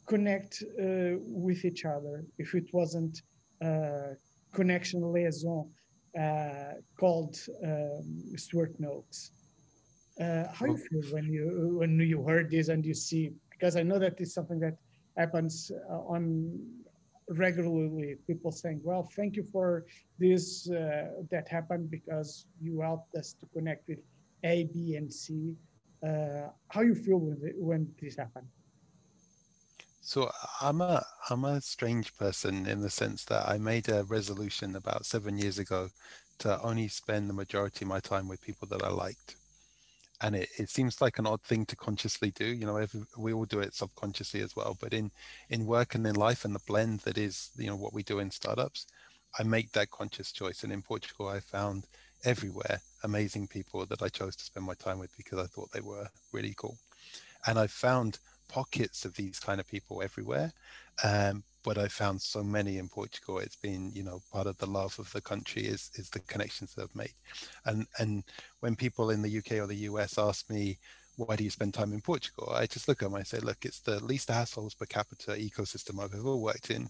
connect 0.07 0.63
uh, 0.63 1.17
with 1.21 1.65
each 1.65 1.85
other 1.85 2.25
if 2.39 2.55
it 2.55 2.69
wasn't 2.73 3.23
uh, 3.63 4.15
connection 4.53 5.01
liaison 5.13 5.71
uh, 6.19 6.73
called 6.99 7.37
um, 7.65 8.23
Stuart 8.37 8.75
Noakes. 8.79 9.33
Uh, 10.21 10.45
how 10.53 10.67
you 10.67 10.77
feel 10.77 11.03
when 11.13 11.33
you 11.33 11.77
when 11.79 11.99
you 11.99 12.23
heard 12.23 12.51
this 12.51 12.69
and 12.69 12.85
you 12.85 12.95
see 12.95 13.33
because 13.51 13.77
I 13.77 13.83
know 13.83 13.99
that 13.99 14.21
is 14.21 14.35
something 14.35 14.61
that 14.61 14.77
happens 15.17 15.71
on 15.89 16.59
regularly 17.33 18.17
people 18.27 18.53
saying 18.53 18.81
well 18.85 19.09
thank 19.17 19.37
you 19.37 19.47
for 19.53 19.85
this 20.19 20.71
uh, 20.71 21.09
that 21.31 21.49
happened 21.49 21.91
because 21.91 22.47
you 22.61 22.81
helped 22.81 23.15
us 23.15 23.35
to 23.41 23.47
connect 23.55 23.89
with 23.89 23.99
a 24.45 24.65
b 24.73 24.97
and 24.97 25.13
c 25.13 25.55
uh, 26.07 26.49
how 26.69 26.81
you 26.81 26.95
feel 26.95 27.19
when, 27.19 27.39
when 27.57 27.89
this 28.01 28.17
happened 28.17 28.47
so 30.05 30.31
I'm 30.61 30.81
a 30.81 31.05
I'm 31.31 31.45
a 31.45 31.61
strange 31.61 32.17
person 32.17 32.67
in 32.67 32.81
the 32.81 32.91
sense 32.91 33.25
that 33.27 33.49
I 33.49 33.57
made 33.59 33.89
a 33.89 34.03
resolution 34.03 34.75
about 34.75 35.07
seven 35.07 35.39
years 35.39 35.61
ago 35.61 35.91
to 36.41 36.61
only 36.61 36.89
spend 36.89 37.31
the 37.31 37.35
majority 37.35 37.85
of 37.85 37.89
my 37.89 38.01
time 38.01 38.27
with 38.27 38.43
people 38.43 38.67
that 38.69 38.83
I 38.83 38.89
liked. 38.89 39.37
And 40.23 40.37
it, 40.37 40.49
it 40.59 40.71
seems 40.71 41.01
like 41.01 41.19
an 41.19 41.27
odd 41.27 41.43
thing 41.43 41.67
to 41.67 41.77
consciously 41.77 42.31
do. 42.31 42.47
You 42.47 42.67
know, 42.67 42.87
we 43.19 43.33
all 43.33 43.45
do 43.45 43.61
it 43.61 43.75
subconsciously 43.75 44.41
as 44.41 44.55
well. 44.55 44.77
But 44.81 44.95
in 44.95 45.11
in 45.51 45.67
work 45.67 45.95
and 45.95 46.07
in 46.07 46.15
life 46.15 46.45
and 46.45 46.55
the 46.55 46.61
blend 46.67 47.01
that 47.01 47.19
is, 47.19 47.51
you 47.57 47.67
know, 47.67 47.77
what 47.77 47.93
we 47.93 48.03
do 48.03 48.21
in 48.21 48.31
startups, 48.31 48.87
I 49.39 49.43
make 49.43 49.73
that 49.73 49.91
conscious 49.91 50.33
choice. 50.33 50.63
And 50.63 50.73
in 50.73 50.83
Portugal, 50.83 51.29
I 51.29 51.41
found 51.41 51.87
everywhere 52.25 52.81
amazing 53.05 53.49
people 53.49 53.85
that 53.87 54.03
I 54.03 54.09
chose 54.09 54.37
to 54.37 54.45
spend 54.45 54.65
my 54.65 54.75
time 54.75 54.99
with 54.99 55.17
because 55.17 55.39
I 55.39 55.47
thought 55.47 55.73
they 55.73 55.81
were 55.81 56.09
really 56.33 56.55
cool. 56.57 56.79
And 57.47 57.59
I 57.59 57.67
found 57.67 58.19
pockets 58.49 59.05
of 59.05 59.15
these 59.15 59.41
kind 59.41 59.59
of 59.61 59.67
people 59.67 60.03
everywhere. 60.03 60.53
Um, 61.03 61.43
but 61.65 61.79
I 61.79 61.89
found 61.89 62.21
so 62.21 62.43
many 62.43 62.79
in 62.79 62.89
Portugal. 62.89 63.39
It's 63.39 63.57
been, 63.57 63.93
you 63.95 64.03
know, 64.03 64.23
part 64.33 64.47
of 64.47 64.59
the 64.59 64.67
love 64.67 64.99
of 64.99 65.13
the 65.13 65.21
country 65.21 65.63
is 65.63 65.91
is 65.95 66.11
the 66.11 66.21
connections 66.21 66.75
that 66.75 66.83
I've 66.83 66.97
made. 66.97 67.15
And 67.65 67.87
and 67.99 68.25
when 68.61 68.77
people 68.77 69.11
in 69.11 69.23
the 69.23 69.39
UK 69.39 69.53
or 69.53 69.67
the 69.67 69.87
US 69.91 70.19
ask 70.19 70.49
me, 70.51 70.79
why 71.17 71.37
do 71.37 71.45
you 71.45 71.51
spend 71.51 71.75
time 71.75 71.93
in 71.93 72.01
Portugal? 72.01 72.53
I 72.55 72.67
just 72.67 72.89
look 72.89 73.03
at 73.03 73.07
them. 73.11 73.15
I 73.15 73.23
say, 73.23 73.39
look, 73.39 73.65
it's 73.65 73.81
the 73.81 74.03
least 74.05 74.31
assholes 74.31 74.75
per 74.75 74.87
capita 74.87 75.33
ecosystem 75.33 76.03
I've 76.03 76.15
ever 76.15 76.37
worked 76.37 76.71
in. 76.71 76.89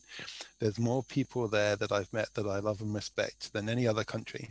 There's 0.61 0.79
more 0.79 1.03
people 1.03 1.49
there 1.49 1.77
that 1.77 1.93
I've 1.93 2.13
met 2.13 2.29
that 2.35 2.47
I 2.47 2.61
love 2.61 2.81
and 2.81 2.95
respect 2.95 3.53
than 3.53 3.69
any 3.69 3.87
other 3.87 4.05
country. 4.05 4.51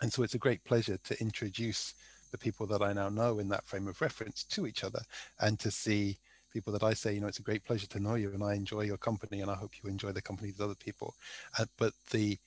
And 0.00 0.12
so 0.12 0.22
it's 0.22 0.34
a 0.34 0.38
great 0.38 0.62
pleasure 0.64 0.98
to 1.04 1.20
introduce 1.20 1.94
the 2.30 2.38
people 2.38 2.66
that 2.66 2.82
I 2.82 2.92
now 2.92 3.08
know 3.08 3.38
in 3.38 3.48
that 3.48 3.66
frame 3.66 3.88
of 3.88 4.00
reference 4.00 4.44
to 4.44 4.66
each 4.66 4.84
other 4.84 5.00
and 5.40 5.58
to 5.60 5.70
see 5.70 6.18
people 6.54 6.72
that 6.72 6.84
I 6.84 6.94
say, 6.94 7.12
you 7.12 7.20
know, 7.20 7.26
it's 7.26 7.40
a 7.40 7.42
great 7.42 7.64
pleasure 7.64 7.88
to 7.88 8.00
know 8.00 8.14
you 8.14 8.32
and 8.32 8.42
I 8.42 8.54
enjoy 8.54 8.82
your 8.82 8.96
company 8.96 9.42
and 9.42 9.50
I 9.50 9.56
hope 9.56 9.72
you 9.82 9.90
enjoy 9.90 10.12
the 10.12 10.22
company 10.22 10.50
of 10.50 10.60
other 10.60 10.76
people. 10.76 11.14
Uh, 11.58 11.66
but 11.76 11.92
the 12.10 12.38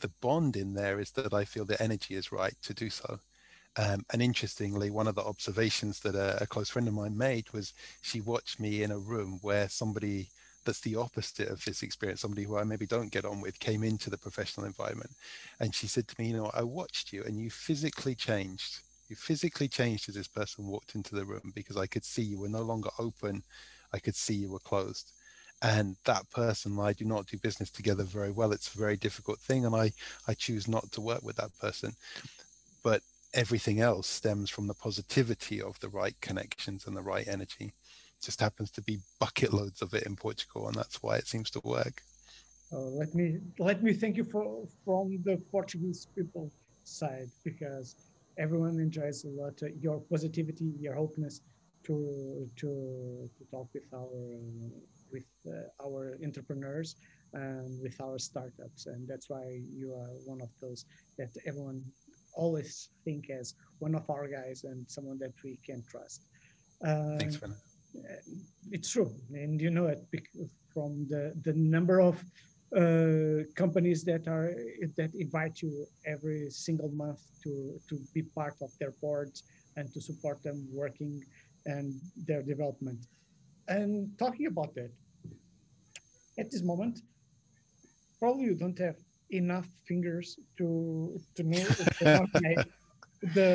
the 0.00 0.10
bond 0.20 0.56
in 0.56 0.74
there 0.74 0.98
is 0.98 1.10
that 1.12 1.32
I 1.32 1.44
feel 1.44 1.64
the 1.64 1.80
energy 1.80 2.14
is 2.14 2.32
right 2.32 2.54
to 2.62 2.74
do 2.74 2.90
so. 2.90 3.20
Um, 3.76 4.04
and 4.12 4.20
interestingly, 4.20 4.90
one 4.90 5.06
of 5.06 5.14
the 5.14 5.22
observations 5.22 6.00
that 6.00 6.14
a, 6.14 6.42
a, 6.42 6.46
close 6.46 6.70
friend 6.70 6.88
of 6.88 6.94
mine 6.94 7.16
made 7.16 7.50
was 7.52 7.72
she 8.02 8.20
watched 8.20 8.58
me 8.58 8.82
in 8.82 8.90
a 8.90 8.98
room 8.98 9.38
where 9.42 9.68
somebody 9.68 10.28
that's 10.64 10.80
the 10.80 10.96
opposite 10.96 11.48
of 11.48 11.64
this 11.64 11.82
experience, 11.82 12.20
somebody 12.20 12.44
who 12.44 12.56
I 12.56 12.64
maybe 12.64 12.86
don't 12.86 13.12
get 13.12 13.24
on 13.24 13.40
with, 13.40 13.58
came 13.60 13.82
into 13.82 14.10
the 14.10 14.18
professional 14.18 14.66
environment. 14.66 15.12
And 15.60 15.74
she 15.74 15.86
said 15.86 16.06
to 16.08 16.14
me, 16.18 16.28
You 16.28 16.36
know, 16.36 16.50
I 16.52 16.62
watched 16.62 17.12
you 17.12 17.22
and 17.24 17.38
you 17.38 17.50
physically 17.50 18.14
changed 18.14 18.80
you 19.12 19.16
physically 19.16 19.68
changed 19.68 20.08
as 20.08 20.14
this 20.14 20.26
person 20.26 20.66
walked 20.66 20.94
into 20.94 21.14
the 21.14 21.26
room 21.26 21.52
because 21.54 21.76
I 21.76 21.86
could 21.86 22.02
see 22.02 22.22
you 22.22 22.38
were 22.38 22.48
no 22.48 22.62
longer 22.62 22.88
open. 22.98 23.42
I 23.92 23.98
could 23.98 24.16
see 24.16 24.32
you 24.32 24.50
were 24.50 24.58
closed. 24.58 25.12
And 25.60 25.96
that 26.06 26.28
person, 26.30 26.80
I 26.80 26.94
do 26.94 27.04
not 27.04 27.26
do 27.26 27.36
business 27.36 27.70
together 27.70 28.04
very 28.04 28.30
well. 28.30 28.52
It's 28.52 28.74
a 28.74 28.78
very 28.78 28.96
difficult 28.96 29.38
thing. 29.38 29.66
And 29.66 29.76
I, 29.76 29.92
I 30.26 30.32
choose 30.32 30.66
not 30.66 30.90
to 30.92 31.02
work 31.02 31.22
with 31.22 31.36
that 31.36 31.56
person. 31.60 31.92
But 32.82 33.02
everything 33.34 33.80
else 33.80 34.08
stems 34.08 34.48
from 34.48 34.66
the 34.66 34.74
positivity 34.74 35.60
of 35.60 35.78
the 35.80 35.90
right 35.90 36.18
connections 36.22 36.86
and 36.86 36.96
the 36.96 37.02
right 37.02 37.28
energy. 37.28 37.74
Just 38.22 38.40
happens 38.40 38.70
to 38.72 38.80
be 38.80 38.98
bucket 39.20 39.52
loads 39.52 39.82
of 39.82 39.92
it 39.92 40.04
in 40.04 40.16
Portugal. 40.16 40.68
And 40.68 40.74
that's 40.74 41.02
why 41.02 41.16
it 41.16 41.28
seems 41.28 41.50
to 41.50 41.60
work. 41.64 42.02
Uh, 42.72 42.78
let 43.00 43.14
me 43.14 43.40
let 43.58 43.82
me 43.82 43.92
thank 43.92 44.16
you 44.16 44.24
for 44.24 44.66
from 44.86 45.22
the 45.22 45.36
Portuguese 45.50 46.06
people 46.16 46.50
side 46.84 47.28
because 47.44 47.94
everyone 48.42 48.80
enjoys 48.80 49.24
a 49.24 49.28
lot 49.28 49.54
uh, 49.62 49.66
your 49.80 50.00
positivity, 50.10 50.74
your 50.80 50.98
openness 50.98 51.40
to 51.86 52.48
to 52.56 53.30
to 53.36 53.42
talk 53.50 53.68
with 53.72 53.88
our 53.94 54.22
uh, 54.36 54.78
with 55.12 55.28
uh, 55.46 55.86
our 55.86 56.18
entrepreneurs 56.24 56.96
and 57.34 57.80
with 57.80 57.96
our 58.02 58.18
startups, 58.18 58.86
and 58.86 59.08
that's 59.08 59.28
why 59.30 59.44
you 59.80 59.94
are 59.94 60.12
one 60.26 60.40
of 60.42 60.50
those 60.60 60.84
that 61.18 61.30
everyone 61.46 61.82
always 62.34 62.88
think 63.04 63.30
as 63.30 63.54
one 63.78 63.94
of 63.94 64.08
our 64.10 64.26
guys 64.28 64.64
and 64.64 64.78
someone 64.88 65.18
that 65.18 65.34
we 65.44 65.58
can 65.66 65.82
trust. 65.90 66.26
Thanks, 66.82 67.36
Fernando. 67.36 67.60
It's 68.70 68.90
true, 68.90 69.10
and 69.32 69.60
you 69.60 69.70
know 69.70 69.86
it 69.86 70.02
from 70.74 71.06
the 71.08 71.32
the 71.44 71.52
number 71.52 72.00
of 72.00 72.16
uh, 72.76 73.44
companies 73.54 74.04
that 74.04 74.26
are 74.28 74.54
that 74.96 75.14
invite 75.14 75.60
you 75.62 75.86
every 76.06 76.48
single 76.50 76.90
month 76.90 77.20
to 77.42 77.78
to 77.88 77.98
be 78.14 78.22
part 78.22 78.56
of 78.62 78.70
their 78.78 78.92
boards 79.00 79.44
and 79.76 79.92
to 79.92 80.00
support 80.00 80.42
them 80.42 80.68
working 80.72 81.22
and 81.66 82.00
their 82.26 82.42
development. 82.42 83.06
And 83.68 84.18
talking 84.18 84.46
about 84.46 84.74
that, 84.74 84.90
at 86.38 86.50
this 86.50 86.62
moment, 86.62 87.00
probably 88.18 88.44
you 88.44 88.54
don't 88.54 88.78
have 88.78 88.96
enough 89.30 89.66
fingers 89.86 90.38
to 90.58 91.20
to 91.36 91.42
know 91.42 91.64
the 93.34 93.50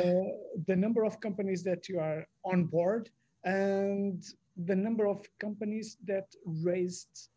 the 0.66 0.76
number 0.76 1.04
of 1.04 1.20
companies 1.20 1.62
that 1.64 1.88
you 1.88 1.98
are 2.00 2.26
on 2.44 2.64
board 2.64 3.10
and 3.44 4.22
the 4.66 4.74
number 4.74 5.06
of 5.06 5.24
companies 5.38 5.96
that 6.04 6.26
raised 6.44 7.28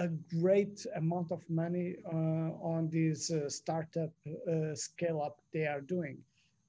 a 0.00 0.08
great 0.40 0.86
amount 0.96 1.30
of 1.30 1.42
money 1.50 1.96
uh, 2.06 2.50
on 2.74 2.88
this 2.90 3.30
uh, 3.30 3.48
startup 3.50 4.12
uh, 4.26 4.74
scale 4.74 5.20
up 5.20 5.36
they 5.52 5.66
are 5.66 5.82
doing. 5.82 6.16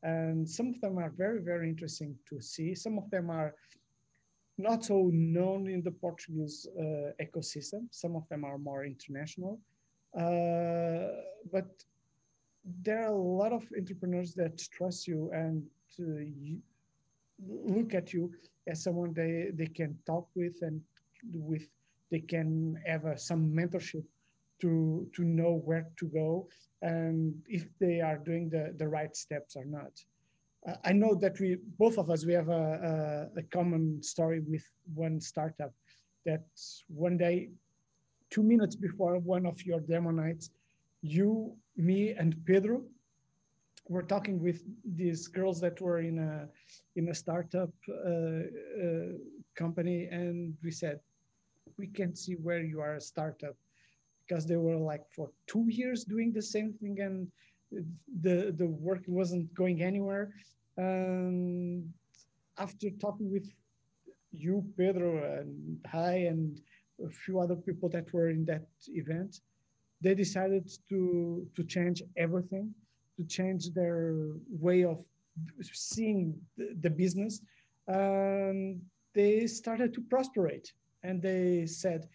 And 0.03 0.49
some 0.49 0.67
of 0.67 0.81
them 0.81 0.97
are 0.97 1.11
very, 1.15 1.39
very 1.39 1.69
interesting 1.69 2.17
to 2.29 2.41
see. 2.41 2.75
Some 2.75 2.97
of 2.97 3.09
them 3.09 3.29
are 3.29 3.53
not 4.57 4.83
so 4.83 5.09
known 5.13 5.69
in 5.69 5.81
the 5.81 5.91
Portuguese 5.91 6.67
uh, 6.77 7.11
ecosystem. 7.25 7.87
Some 7.91 8.15
of 8.15 8.27
them 8.27 8.43
are 8.43 8.57
more 8.57 8.83
international. 8.83 9.59
Uh, 10.13 11.07
but 11.51 11.69
there 12.83 13.03
are 13.03 13.13
a 13.13 13.23
lot 13.41 13.53
of 13.53 13.63
entrepreneurs 13.77 14.33
that 14.33 14.57
trust 14.57 15.07
you 15.07 15.31
and 15.31 15.63
you 15.97 16.59
look 17.47 17.93
at 17.93 18.13
you 18.13 18.31
as 18.67 18.83
someone 18.83 19.13
they, 19.13 19.51
they 19.53 19.67
can 19.67 19.97
talk 20.05 20.27
with 20.35 20.61
and 20.61 20.81
with 21.33 21.67
they 22.11 22.19
can 22.19 22.77
have 22.85 23.05
uh, 23.05 23.15
some 23.15 23.51
mentorship 23.51 24.03
to 24.61 25.07
to 25.15 25.23
know 25.23 25.61
where 25.65 25.87
to 25.97 26.07
go 26.07 26.47
and 26.81 27.33
if 27.47 27.67
they 27.79 28.01
are 28.01 28.17
doing 28.17 28.49
the 28.49 28.73
the 28.77 28.87
right 28.87 29.15
steps 29.15 29.55
or 29.55 29.65
not. 29.65 29.91
Uh, 30.67 30.75
I 30.85 30.93
know 30.93 31.15
that 31.15 31.39
we 31.39 31.57
both 31.79 31.97
of 31.97 32.09
us 32.09 32.25
we 32.25 32.33
have 32.33 32.49
a, 32.49 33.29
a, 33.35 33.39
a 33.39 33.43
common 33.43 34.03
story 34.03 34.41
with 34.41 34.63
one 34.93 35.19
startup 35.19 35.73
that 36.25 36.43
one 36.87 37.17
day, 37.17 37.49
two 38.29 38.43
minutes 38.43 38.75
before 38.75 39.17
one 39.17 39.45
of 39.45 39.61
your 39.65 39.79
demo 39.79 40.11
nights, 40.11 40.51
you, 41.01 41.55
me, 41.77 42.11
and 42.11 42.35
Pedro, 42.45 42.83
were 43.89 44.03
talking 44.03 44.39
with 44.39 44.63
these 44.85 45.27
girls 45.27 45.59
that 45.61 45.81
were 45.81 45.99
in 45.99 46.19
a 46.19 46.47
in 46.95 47.09
a 47.09 47.15
startup 47.15 47.73
uh, 47.89 48.41
uh, 48.83 49.17
company, 49.55 50.05
and 50.11 50.53
we 50.63 50.71
said 50.71 50.99
we 51.81 51.87
can 51.87 52.11
see 52.23 52.35
where 52.45 52.63
you 52.71 52.79
are 52.85 52.95
a 52.95 53.05
startup 53.11 53.57
because 54.21 54.43
they 54.45 54.59
were 54.65 54.79
like 54.91 55.05
for 55.15 55.27
two 55.51 55.65
years 55.79 55.99
doing 56.13 56.29
the 56.31 56.45
same 56.55 56.69
thing 56.79 56.95
and 57.07 57.17
the 58.25 58.37
the 58.61 58.69
work 58.87 59.03
wasn't 59.19 59.45
going 59.61 59.77
anywhere. 59.91 60.25
Um, 60.85 61.83
after 62.65 62.87
talking 63.05 63.29
with 63.35 63.47
you, 64.43 64.55
Pedro, 64.77 65.11
and 65.37 65.51
hi 65.95 66.15
and 66.31 66.61
a 67.07 67.09
few 67.23 67.35
other 67.43 67.57
people 67.67 67.89
that 67.95 68.05
were 68.13 68.29
in 68.37 68.43
that 68.51 68.67
event, 69.01 69.31
they 70.03 70.15
decided 70.25 70.65
to 70.89 71.01
to 71.55 71.61
change 71.75 71.99
everything, 72.25 72.65
to 73.17 73.23
change 73.37 73.63
their 73.79 73.99
way 74.67 74.79
of 74.91 74.97
seeing 75.61 76.23
the, 76.57 76.67
the 76.85 76.91
business. 77.03 77.33
Um, 77.87 78.57
they 79.13 79.47
started 79.47 79.89
to 79.95 80.01
prosperate, 80.13 80.67
and 81.03 81.21
they 81.21 81.65
said, 81.65 82.07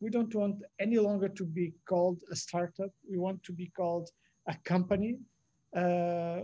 "We 0.00 0.10
don't 0.10 0.34
want 0.34 0.62
any 0.78 0.98
longer 0.98 1.28
to 1.28 1.44
be 1.44 1.74
called 1.88 2.22
a 2.30 2.36
startup. 2.36 2.92
We 3.10 3.18
want 3.18 3.42
to 3.44 3.52
be 3.52 3.68
called 3.76 4.10
a 4.46 4.56
company. 4.64 5.18
Uh, 5.74 6.40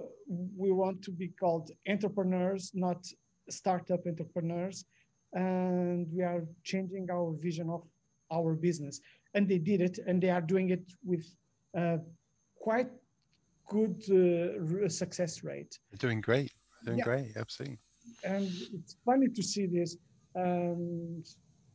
we 0.56 0.70
want 0.72 1.02
to 1.02 1.12
be 1.12 1.28
called 1.28 1.70
entrepreneurs, 1.88 2.72
not 2.74 3.06
startup 3.48 4.06
entrepreneurs." 4.06 4.84
And 5.32 6.10
we 6.12 6.22
are 6.22 6.44
changing 6.64 7.08
our 7.10 7.32
vision 7.40 7.70
of 7.70 7.82
our 8.32 8.54
business 8.54 9.00
and 9.34 9.48
they 9.48 9.58
did 9.58 9.80
it 9.80 9.98
and 10.06 10.22
they 10.22 10.30
are 10.30 10.40
doing 10.40 10.70
it 10.70 10.92
with 11.04 11.26
uh, 11.76 11.98
quite 12.56 12.90
good 13.68 13.96
uh, 14.10 14.88
success 14.88 15.44
rate 15.44 15.78
They're 15.90 16.08
doing 16.08 16.20
great 16.20 16.52
They're 16.82 16.94
doing 16.94 16.98
yeah. 16.98 17.04
great 17.04 17.36
absolutely 17.36 17.78
and 18.24 18.50
it's 18.72 18.96
funny 19.04 19.28
to 19.28 19.42
see 19.42 19.66
this 19.66 19.96
um, 20.36 21.22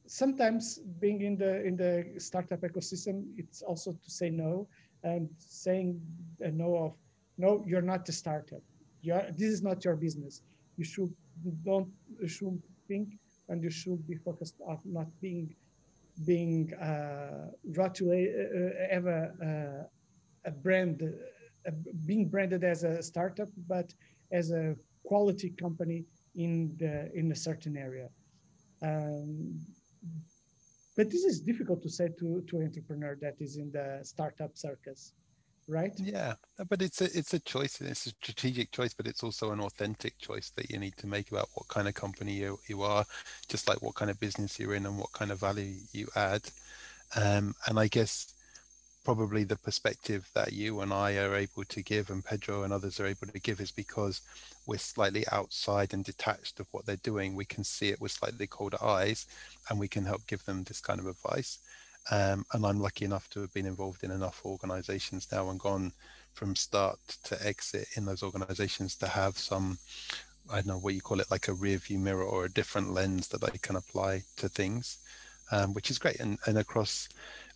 sometimes 0.07 0.79
being 0.99 1.21
in 1.21 1.37
the 1.37 1.65
in 1.65 1.75
the 1.75 2.05
startup 2.17 2.61
ecosystem 2.61 3.23
it's 3.37 3.61
also 3.61 3.91
to 3.91 4.09
say 4.11 4.29
no 4.29 4.67
and 5.03 5.29
saying 5.37 5.99
no 6.39 6.75
of 6.77 6.93
no 7.37 7.63
you're 7.67 7.81
not 7.81 8.07
a 8.09 8.11
startup 8.11 8.61
you're, 9.01 9.25
this 9.31 9.49
is 9.49 9.61
not 9.61 9.83
your 9.83 9.95
business 9.95 10.41
you 10.77 10.85
should 10.85 11.13
don't 11.63 11.89
you 12.21 12.27
should 12.27 12.61
think 12.87 13.09
and 13.49 13.63
you 13.63 13.69
should 13.69 14.05
be 14.07 14.15
focused 14.15 14.55
on 14.67 14.79
not 14.85 15.07
being 15.21 15.53
being 16.23 16.73
uh, 16.75 17.51
rotulated, 17.75 18.47
uh, 18.55 18.93
have 18.93 19.05
a, 19.05 19.85
a 20.45 20.51
brand, 20.51 21.03
uh, 21.67 21.71
being 22.05 22.27
branded 22.29 22.63
as 22.63 22.83
a 22.83 23.01
startup, 23.01 23.49
but 23.67 23.93
as 24.31 24.51
a 24.51 24.75
quality 25.03 25.49
company 25.49 26.05
in 26.35 26.73
the 26.77 27.11
in 27.13 27.31
a 27.31 27.35
certain 27.35 27.75
area. 27.75 28.07
Um, 28.81 29.59
but 30.95 31.11
this 31.11 31.23
is 31.23 31.41
difficult 31.41 31.81
to 31.83 31.89
say 31.89 32.09
to 32.19 32.43
to 32.47 32.61
entrepreneur 32.61 33.17
that 33.21 33.35
is 33.39 33.57
in 33.57 33.71
the 33.71 33.99
startup 34.03 34.55
circus 34.55 35.13
right? 35.67 35.93
Yeah 35.99 36.35
but 36.69 36.81
it's 36.81 37.01
a 37.01 37.05
it's 37.17 37.33
a 37.33 37.39
choice 37.39 37.81
and 37.81 37.89
it's 37.89 38.05
a 38.05 38.09
strategic 38.09 38.71
choice 38.71 38.93
but 38.93 39.07
it's 39.07 39.23
also 39.23 39.51
an 39.51 39.59
authentic 39.59 40.17
choice 40.19 40.51
that 40.55 40.69
you 40.69 40.77
need 40.77 40.95
to 40.97 41.07
make 41.07 41.31
about 41.31 41.49
what 41.53 41.67
kind 41.67 41.87
of 41.87 41.93
company 41.93 42.33
you, 42.33 42.59
you 42.67 42.81
are 42.83 43.05
just 43.49 43.67
like 43.67 43.81
what 43.81 43.95
kind 43.95 44.11
of 44.11 44.19
business 44.19 44.59
you're 44.59 44.75
in 44.75 44.85
and 44.85 44.97
what 44.97 45.11
kind 45.11 45.31
of 45.31 45.39
value 45.39 45.73
you 45.91 46.07
add. 46.15 46.41
Um, 47.15 47.55
and 47.67 47.79
i 47.79 47.87
guess 47.87 48.34
probably 49.05 49.45
the 49.45 49.55
perspective 49.55 50.29
that 50.33 50.51
you 50.51 50.81
and 50.81 50.91
i 50.91 51.15
are 51.15 51.35
able 51.35 51.63
to 51.63 51.81
give 51.81 52.09
and 52.09 52.25
pedro 52.25 52.63
and 52.63 52.73
others 52.73 52.99
are 52.99 53.05
able 53.05 53.27
to 53.27 53.39
give 53.39 53.61
is 53.61 53.71
because 53.71 54.21
we're 54.65 54.77
slightly 54.77 55.23
outside 55.31 55.93
and 55.93 56.03
detached 56.03 56.59
of 56.59 56.67
what 56.71 56.85
they're 56.85 56.97
doing 56.97 57.35
we 57.35 57.45
can 57.45 57.63
see 57.63 57.89
it 57.89 58.01
with 58.01 58.11
slightly 58.11 58.47
colder 58.47 58.83
eyes 58.83 59.27
and 59.69 59.79
we 59.79 59.87
can 59.87 60.03
help 60.03 60.25
give 60.27 60.43
them 60.45 60.63
this 60.63 60.81
kind 60.81 60.99
of 60.99 61.07
advice 61.07 61.59
um, 62.11 62.45
and 62.53 62.65
I'm 62.65 62.79
lucky 62.79 63.05
enough 63.05 63.29
to 63.31 63.41
have 63.41 63.53
been 63.53 63.65
involved 63.65 64.03
in 64.03 64.11
enough 64.11 64.41
organizations 64.45 65.27
now 65.31 65.49
and 65.49 65.59
gone 65.59 65.91
from 66.33 66.55
start 66.55 66.99
to 67.23 67.47
exit 67.47 67.87
in 67.95 68.05
those 68.05 68.21
organizations 68.21 68.95
to 68.97 69.07
have 69.07 69.37
some, 69.37 69.77
I 70.51 70.55
don't 70.55 70.67
know 70.67 70.77
what 70.77 70.93
you 70.93 71.01
call 71.01 71.19
it, 71.19 71.31
like 71.31 71.47
a 71.47 71.53
rear 71.53 71.77
view 71.77 71.97
mirror 71.97 72.23
or 72.23 72.45
a 72.45 72.51
different 72.51 72.91
lens 72.91 73.27
that 73.29 73.43
I 73.43 73.57
can 73.61 73.75
apply 73.75 74.23
to 74.37 74.49
things, 74.49 74.97
um, 75.51 75.73
which 75.73 75.89
is 75.89 75.97
great. 75.97 76.19
And, 76.19 76.37
and 76.45 76.59
across 76.59 77.09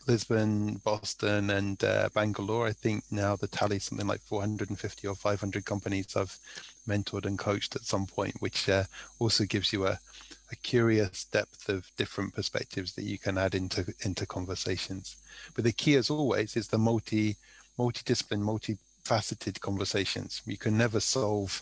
Lisbon, 0.08 0.82
Boston, 0.84 1.50
and 1.52 1.84
uh, 1.84 2.10
Bangalore, 2.14 2.68
I 2.68 2.74
think 2.74 3.04
now 3.12 3.36
the 3.36 3.48
tally 3.48 3.80
something 3.80 4.08
like 4.08 4.22
450 4.22 5.08
or 5.08 5.16
500 5.16 5.66
companies 5.66 6.16
I've 6.16 6.38
mentored 6.88 7.26
and 7.26 7.38
coached 7.38 7.76
at 7.76 7.84
some 7.84 8.08
point, 8.08 8.36
which 8.40 8.70
uh, 8.70 8.86
also 9.20 9.46
gives 9.46 9.72
you 9.72 9.86
a, 9.86 10.00
a 10.52 10.56
curious 10.64 11.26
depth 11.26 11.70
of 11.70 11.92
different 11.98 12.34
perspectives 12.34 12.94
that 12.96 13.04
you 13.04 13.20
can 13.20 13.38
add 13.38 13.54
into 13.56 13.94
into 14.02 14.26
conversations. 14.26 15.18
But 15.54 15.64
the 15.64 15.72
key, 15.74 15.96
as 15.96 16.10
always, 16.10 16.56
is 16.56 16.68
the 16.68 16.78
multi 16.78 17.36
multidiscipline, 17.78 18.44
multifaceted 18.44 19.60
conversations. 19.60 20.42
You 20.46 20.58
can 20.58 20.78
never 20.78 21.00
solve 21.00 21.62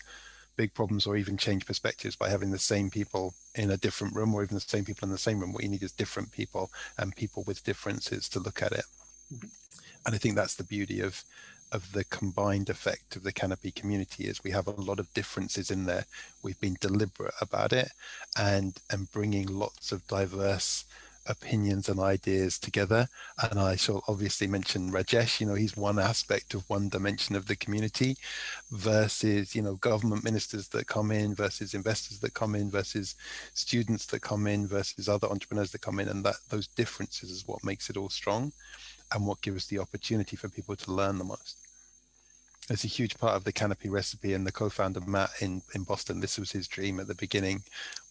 big 0.58 0.74
problems 0.74 1.06
or 1.06 1.16
even 1.16 1.38
change 1.38 1.64
perspectives 1.64 2.16
by 2.16 2.28
having 2.28 2.50
the 2.50 2.58
same 2.58 2.90
people 2.90 3.32
in 3.54 3.70
a 3.70 3.76
different 3.78 4.14
room 4.14 4.34
or 4.34 4.42
even 4.42 4.56
the 4.56 4.60
same 4.60 4.84
people 4.84 5.06
in 5.06 5.12
the 5.12 5.16
same 5.16 5.40
room. 5.40 5.52
What 5.54 5.62
you 5.62 5.70
need 5.70 5.84
is 5.84 5.92
different 5.92 6.32
people 6.32 6.70
and 6.98 7.16
people 7.16 7.44
with 7.46 7.64
differences 7.64 8.28
to 8.30 8.40
look 8.40 8.60
at 8.60 8.72
it. 8.72 8.84
Mm-hmm. 9.32 9.46
And 10.04 10.14
I 10.14 10.18
think 10.18 10.34
that's 10.34 10.56
the 10.56 10.64
beauty 10.64 11.00
of 11.00 11.24
of 11.70 11.92
the 11.92 12.04
combined 12.04 12.70
effect 12.70 13.14
of 13.14 13.22
the 13.22 13.32
canopy 13.32 13.70
community 13.70 14.24
is 14.24 14.42
we 14.42 14.50
have 14.50 14.66
a 14.66 14.80
lot 14.88 14.98
of 14.98 15.12
differences 15.12 15.70
in 15.70 15.84
there 15.84 16.06
we've 16.42 16.58
been 16.62 16.78
deliberate 16.80 17.34
about 17.42 17.74
it 17.74 17.90
and 18.38 18.78
and 18.90 19.12
bringing 19.12 19.46
lots 19.46 19.92
of 19.92 20.06
diverse 20.06 20.86
opinions 21.28 21.88
and 21.88 22.00
ideas 22.00 22.58
together 22.58 23.06
and 23.42 23.58
i 23.58 23.76
shall 23.76 24.02
obviously 24.08 24.46
mention 24.46 24.90
rajesh 24.90 25.40
you 25.40 25.46
know 25.46 25.54
he's 25.54 25.76
one 25.76 25.98
aspect 25.98 26.54
of 26.54 26.68
one 26.68 26.88
dimension 26.88 27.36
of 27.36 27.46
the 27.46 27.56
community 27.56 28.16
versus 28.70 29.54
you 29.54 29.62
know 29.62 29.74
government 29.76 30.24
ministers 30.24 30.68
that 30.68 30.86
come 30.86 31.10
in 31.10 31.34
versus 31.34 31.74
investors 31.74 32.18
that 32.18 32.34
come 32.34 32.54
in 32.54 32.70
versus 32.70 33.14
students 33.54 34.06
that 34.06 34.20
come 34.20 34.46
in 34.46 34.66
versus 34.66 35.08
other 35.08 35.28
entrepreneurs 35.28 35.70
that 35.72 35.80
come 35.80 36.00
in 36.00 36.08
and 36.08 36.24
that 36.24 36.36
those 36.48 36.68
differences 36.68 37.30
is 37.30 37.46
what 37.46 37.64
makes 37.64 37.90
it 37.90 37.96
all 37.96 38.08
strong 38.08 38.52
and 39.12 39.26
what 39.26 39.40
gives 39.42 39.66
the 39.66 39.78
opportunity 39.78 40.36
for 40.36 40.48
people 40.48 40.76
to 40.76 40.92
learn 40.92 41.18
the 41.18 41.24
most. 41.24 41.56
It's 42.70 42.84
a 42.84 42.88
huge 42.88 43.16
part 43.16 43.34
of 43.34 43.44
the 43.44 43.52
canopy 43.52 43.88
recipe 43.88 44.34
and 44.34 44.46
the 44.46 44.52
co-founder 44.52 45.00
Matt 45.06 45.30
in, 45.40 45.62
in 45.74 45.84
Boston, 45.84 46.20
this 46.20 46.38
was 46.38 46.52
his 46.52 46.68
dream 46.68 47.00
at 47.00 47.06
the 47.06 47.14
beginning, 47.14 47.62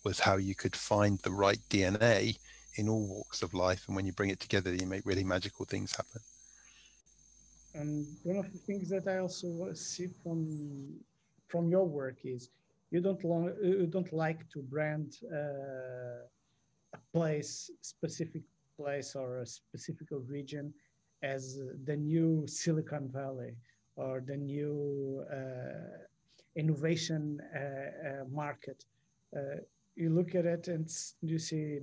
was 0.03 0.19
how 0.19 0.37
you 0.37 0.55
could 0.55 0.75
find 0.75 1.19
the 1.19 1.31
right 1.31 1.59
DNA 1.69 2.37
in 2.77 2.87
all 2.87 3.05
walks 3.07 3.41
of 3.41 3.53
life. 3.53 3.83
And 3.87 3.95
when 3.95 4.05
you 4.05 4.13
bring 4.13 4.29
it 4.29 4.39
together, 4.39 4.73
you 4.73 4.85
make 4.85 5.05
really 5.05 5.23
magical 5.23 5.65
things 5.65 5.95
happen. 5.95 6.21
And 7.73 8.07
one 8.23 8.37
of 8.37 8.51
the 8.51 8.59
things 8.59 8.89
that 8.89 9.07
I 9.07 9.17
also 9.19 9.73
see 9.73 10.07
from 10.23 10.95
from 11.47 11.69
your 11.69 11.85
work 11.85 12.17
is 12.23 12.49
you 12.91 13.01
don't 13.01 13.23
long, 13.23 13.51
you 13.61 13.87
don't 13.87 14.11
like 14.11 14.49
to 14.49 14.61
brand 14.61 15.17
uh, 15.31 16.25
a 16.93 16.99
place, 17.13 17.69
specific 17.81 18.41
place 18.77 19.15
or 19.15 19.39
a 19.39 19.45
specific 19.45 20.07
region 20.11 20.73
as 21.23 21.59
the 21.85 21.95
new 21.95 22.45
Silicon 22.47 23.09
Valley 23.09 23.55
or 23.95 24.21
the 24.25 24.37
new 24.37 25.25
uh, 25.31 25.97
innovation 26.55 27.39
uh, 27.55 27.59
uh, 27.59 28.23
market. 28.31 28.85
you 29.95 30.09
look 30.09 30.35
at 30.35 30.45
it 30.45 30.67
and 30.67 30.87
you 31.21 31.39
see 31.39 31.79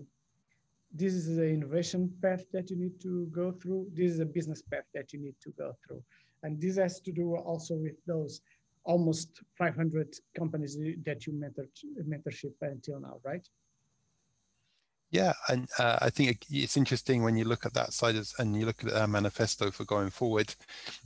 this 0.94 1.12
is 1.12 1.37
the 1.37 1.48
innovation 1.48 2.12
path 2.22 2.44
that 2.52 2.70
you 2.70 2.76
need 2.76 3.00
to 3.02 3.26
go 3.33 3.50
through. 3.50 3.88
This 3.94 4.12
is 4.12 4.20
a 4.20 4.24
business 4.24 4.62
path 4.62 4.85
that 4.94 5.12
you 5.12 5.20
need 5.20 5.35
to 5.42 5.50
go 5.59 5.76
through. 5.85 6.02
And 6.44 6.61
this 6.61 6.76
has 6.76 7.00
to 7.00 7.12
do 7.12 7.37
also 7.37 7.74
with 7.74 7.96
those 8.07 8.40
almost 8.85 9.42
500 9.59 10.14
companies 10.37 10.76
that 11.04 11.26
you 11.26 11.33
mentored, 11.33 11.68
mentorship 12.07 12.52
until 12.61 13.00
now, 13.00 13.18
right? 13.24 13.46
Yeah, 15.11 15.33
and 15.48 15.68
uh, 15.78 15.98
I 16.00 16.11
think 16.11 16.44
it's 16.50 16.76
interesting 16.76 17.22
when 17.22 17.37
you 17.37 17.44
look 17.44 17.66
at 17.66 17.74
that 17.74 17.92
side 17.92 18.16
of, 18.16 18.30
and 18.38 18.57
you 18.59 18.66
look 18.66 18.85
at 18.85 18.92
our 18.92 19.07
manifesto 19.07 19.70
for 19.70 19.85
going 19.85 20.11
forward. 20.11 20.54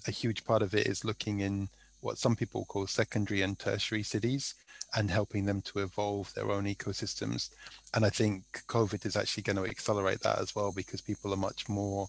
A 0.06 0.10
huge 0.10 0.44
part 0.44 0.62
of 0.62 0.74
it 0.74 0.86
is 0.86 1.04
looking 1.04 1.40
in 1.40 1.68
what 2.00 2.18
some 2.18 2.36
people 2.36 2.64
call 2.66 2.86
secondary 2.86 3.42
and 3.42 3.58
tertiary 3.58 4.02
cities 4.02 4.54
and 4.94 5.10
helping 5.10 5.44
them 5.44 5.60
to 5.62 5.80
evolve 5.80 6.32
their 6.34 6.50
own 6.50 6.64
ecosystems. 6.64 7.50
And 7.94 8.04
I 8.04 8.10
think 8.10 8.44
COVID 8.68 9.04
is 9.06 9.16
actually 9.16 9.42
going 9.42 9.56
to 9.56 9.70
accelerate 9.70 10.20
that 10.20 10.38
as 10.38 10.54
well 10.54 10.72
because 10.72 11.00
people 11.00 11.32
are 11.32 11.36
much 11.36 11.68
more 11.68 12.08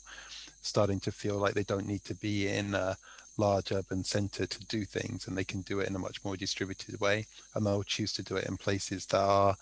starting 0.61 0.99
to 1.01 1.11
feel 1.11 1.37
like 1.37 1.53
they 1.53 1.63
don't 1.63 1.87
need 1.87 2.03
to 2.05 2.15
be 2.15 2.47
in 2.47 2.73
a 2.73 2.97
large 3.37 3.71
urban 3.71 4.03
center 4.03 4.45
to 4.45 4.65
do 4.65 4.83
things 4.83 5.27
and 5.27 5.37
they 5.37 5.45
can 5.45 5.61
do 5.61 5.79
it 5.79 5.87
in 5.87 5.95
a 5.95 5.99
much 5.99 6.23
more 6.25 6.35
distributed 6.35 6.99
way. 6.99 7.25
And 7.55 7.65
they'll 7.65 7.83
choose 7.83 8.13
to 8.13 8.23
do 8.23 8.35
it 8.35 8.47
in 8.47 8.57
places 8.57 9.05
that 9.07 9.21
are 9.21 9.55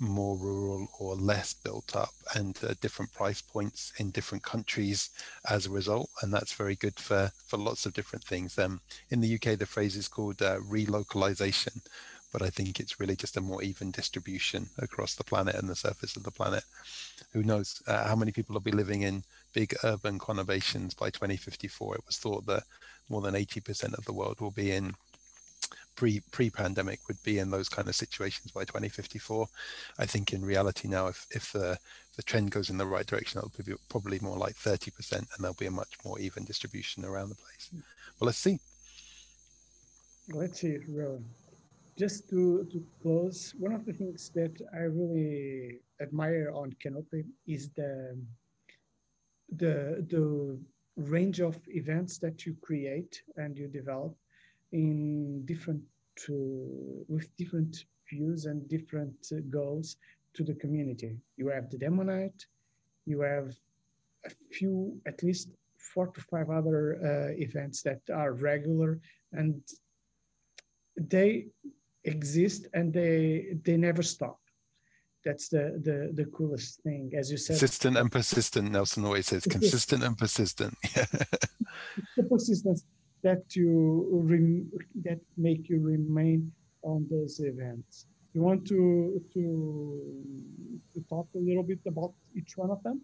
more 0.00 0.36
rural 0.36 0.88
or 0.98 1.14
less 1.14 1.54
built 1.54 1.94
up 1.94 2.12
and 2.34 2.58
uh, 2.64 2.74
different 2.80 3.12
price 3.12 3.40
points 3.40 3.92
in 3.98 4.10
different 4.10 4.42
countries 4.42 5.10
as 5.48 5.66
a 5.66 5.70
result. 5.70 6.10
And 6.22 6.34
that's 6.34 6.52
very 6.52 6.74
good 6.74 6.98
for 6.98 7.30
for 7.46 7.56
lots 7.56 7.86
of 7.86 7.94
different 7.94 8.24
things. 8.24 8.58
Um, 8.58 8.80
in 9.10 9.20
the 9.20 9.34
uk 9.36 9.58
the 9.58 9.66
phrase 9.66 9.96
is 9.96 10.08
called 10.08 10.42
uh, 10.42 10.58
relocalization 10.58 11.80
but 12.32 12.42
i 12.42 12.50
think 12.50 12.80
it's 12.80 12.98
really 12.98 13.16
just 13.16 13.36
a 13.36 13.40
more 13.40 13.62
even 13.62 13.90
distribution 13.90 14.68
across 14.78 15.14
the 15.14 15.24
planet 15.24 15.54
and 15.54 15.68
the 15.68 15.76
surface 15.76 16.16
of 16.16 16.22
the 16.22 16.30
planet 16.30 16.64
who 17.32 17.42
knows 17.42 17.82
uh, 17.86 18.06
how 18.06 18.16
many 18.16 18.32
people 18.32 18.54
will 18.54 18.60
be 18.60 18.72
living 18.72 19.02
in 19.02 19.22
big 19.52 19.74
urban 19.84 20.18
conurbations 20.18 20.96
by 20.96 21.10
2054 21.10 21.96
it 21.96 22.06
was 22.06 22.16
thought 22.16 22.44
that 22.46 22.62
more 23.08 23.20
than 23.20 23.34
80% 23.34 23.96
of 23.98 24.04
the 24.04 24.12
world 24.12 24.40
will 24.40 24.50
be 24.50 24.70
in 24.70 24.94
pre 25.94 26.20
pre 26.30 26.50
pandemic 26.50 27.00
would 27.08 27.22
be 27.22 27.38
in 27.38 27.50
those 27.50 27.68
kind 27.68 27.88
of 27.88 27.94
situations 27.94 28.50
by 28.50 28.64
2054. 28.64 29.46
I 29.98 30.06
think 30.06 30.32
in 30.32 30.44
reality 30.44 30.88
now, 30.88 31.06
if 31.08 31.26
if 31.30 31.52
the 31.52 31.78
the 32.16 32.22
trend 32.22 32.50
goes 32.50 32.70
in 32.70 32.78
the 32.78 32.86
right 32.86 33.06
direction, 33.06 33.38
it'll 33.38 33.64
be 33.64 33.74
probably 33.88 34.18
more 34.20 34.36
like 34.36 34.54
30%, 34.54 35.12
and 35.12 35.26
there'll 35.38 35.54
be 35.54 35.66
a 35.66 35.70
much 35.70 35.96
more 36.04 36.18
even 36.18 36.44
distribution 36.44 37.04
around 37.04 37.30
the 37.30 37.36
place. 37.36 37.70
But 38.18 38.26
let's 38.26 38.38
see. 38.38 38.58
Let's 40.28 40.60
see, 40.60 40.78
Rowan. 40.88 41.24
Just 42.02 42.28
to, 42.30 42.64
to 42.72 42.84
close, 43.00 43.54
one 43.60 43.72
of 43.72 43.86
the 43.86 43.92
things 43.92 44.28
that 44.34 44.60
I 44.74 44.90
really 45.00 45.78
admire 46.00 46.50
on 46.52 46.74
Canopy 46.82 47.22
is 47.46 47.70
the 47.78 48.18
the 49.60 50.04
the 50.14 50.58
range 50.96 51.38
of 51.38 51.60
events 51.68 52.18
that 52.18 52.44
you 52.44 52.56
create 52.60 53.22
and 53.36 53.56
you 53.56 53.68
develop 53.68 54.16
in 54.72 55.46
different 55.46 55.84
uh, 56.28 57.04
with 57.06 57.28
different 57.36 57.84
views 58.10 58.46
and 58.46 58.68
different 58.68 59.20
uh, 59.30 59.36
goals 59.48 59.96
to 60.34 60.42
the 60.42 60.54
community. 60.54 61.12
You 61.36 61.46
have 61.54 61.70
the 61.70 61.78
demo 61.78 62.02
night, 62.02 62.38
you 63.06 63.20
have 63.20 63.54
a 64.26 64.30
few, 64.50 65.00
at 65.06 65.22
least 65.22 65.50
four 65.76 66.08
to 66.08 66.20
five 66.32 66.50
other 66.50 66.82
uh, 66.98 67.30
events 67.46 67.80
that 67.82 68.00
are 68.12 68.32
regular 68.32 68.98
and 69.32 69.62
they 70.96 71.46
exist 72.04 72.66
and 72.74 72.92
they 72.92 73.56
they 73.64 73.76
never 73.76 74.02
stop 74.02 74.38
that's 75.24 75.48
the 75.48 75.80
the 75.84 76.10
the 76.14 76.24
coolest 76.30 76.80
thing 76.82 77.12
as 77.16 77.30
you 77.30 77.36
said 77.36 77.58
consistent 77.58 77.96
and 77.96 78.10
persistent 78.10 78.70
nelson 78.70 79.04
always 79.04 79.26
says 79.26 79.44
consistent 79.44 80.02
and 80.02 80.18
persistent 80.18 80.76
the 82.16 82.22
persistence 82.28 82.84
that 83.22 83.54
you 83.54 84.08
rem- 84.12 84.70
that 85.04 85.20
make 85.36 85.68
you 85.68 85.80
remain 85.80 86.52
on 86.82 87.06
those 87.10 87.40
events. 87.40 88.06
You 88.34 88.42
want 88.42 88.66
to 88.68 89.22
to 89.34 89.42
to 90.94 91.00
talk 91.08 91.28
a 91.34 91.38
little 91.38 91.62
bit 91.62 91.80
about 91.86 92.12
each 92.34 92.56
one 92.56 92.70
of 92.70 92.82
them? 92.82 93.02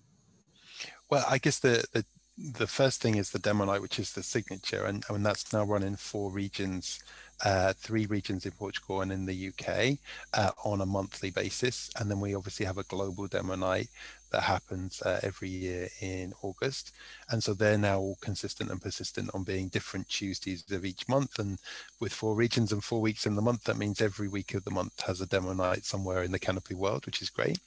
Well, 1.10 1.24
I 1.28 1.38
guess 1.38 1.58
the 1.58 1.84
the, 1.92 2.04
the 2.36 2.66
first 2.66 3.00
thing 3.00 3.16
is 3.16 3.30
the 3.30 3.38
demo 3.38 3.64
night, 3.64 3.82
which 3.82 3.98
is 3.98 4.12
the 4.12 4.22
signature, 4.22 4.84
and, 4.84 5.04
and 5.08 5.24
that's 5.24 5.52
now 5.52 5.64
run 5.64 5.82
in 5.82 5.96
four 5.96 6.30
regions 6.30 7.00
uh, 7.44 7.72
three 7.74 8.06
regions 8.06 8.46
in 8.46 8.52
Portugal 8.52 9.00
and 9.00 9.12
in 9.12 9.26
the 9.26 9.48
UK 9.48 9.98
uh, 10.34 10.50
on 10.64 10.80
a 10.80 10.86
monthly 10.86 11.30
basis. 11.30 11.90
And 11.98 12.10
then 12.10 12.20
we 12.20 12.34
obviously 12.34 12.66
have 12.66 12.78
a 12.78 12.84
global 12.84 13.26
demo 13.26 13.54
night 13.54 13.88
that 14.30 14.42
happens 14.42 15.00
uh, 15.02 15.20
every 15.22 15.48
year 15.48 15.88
in 16.00 16.34
August. 16.42 16.92
And 17.30 17.42
so 17.42 17.54
they're 17.54 17.78
now 17.78 17.98
all 17.98 18.18
consistent 18.20 18.70
and 18.70 18.80
persistent 18.80 19.30
on 19.34 19.44
being 19.44 19.68
different 19.68 20.08
Tuesdays 20.08 20.70
of 20.70 20.84
each 20.84 21.08
month. 21.08 21.38
And 21.38 21.58
with 22.00 22.12
four 22.12 22.34
regions 22.34 22.72
and 22.72 22.82
four 22.82 23.00
weeks 23.00 23.26
in 23.26 23.36
the 23.36 23.42
month, 23.42 23.64
that 23.64 23.78
means 23.78 24.00
every 24.00 24.28
week 24.28 24.54
of 24.54 24.64
the 24.64 24.70
month 24.70 25.00
has 25.06 25.20
a 25.20 25.26
demo 25.26 25.52
night 25.52 25.84
somewhere 25.84 26.22
in 26.22 26.32
the 26.32 26.38
Canopy 26.38 26.74
world, 26.74 27.06
which 27.06 27.22
is 27.22 27.30
great. 27.30 27.58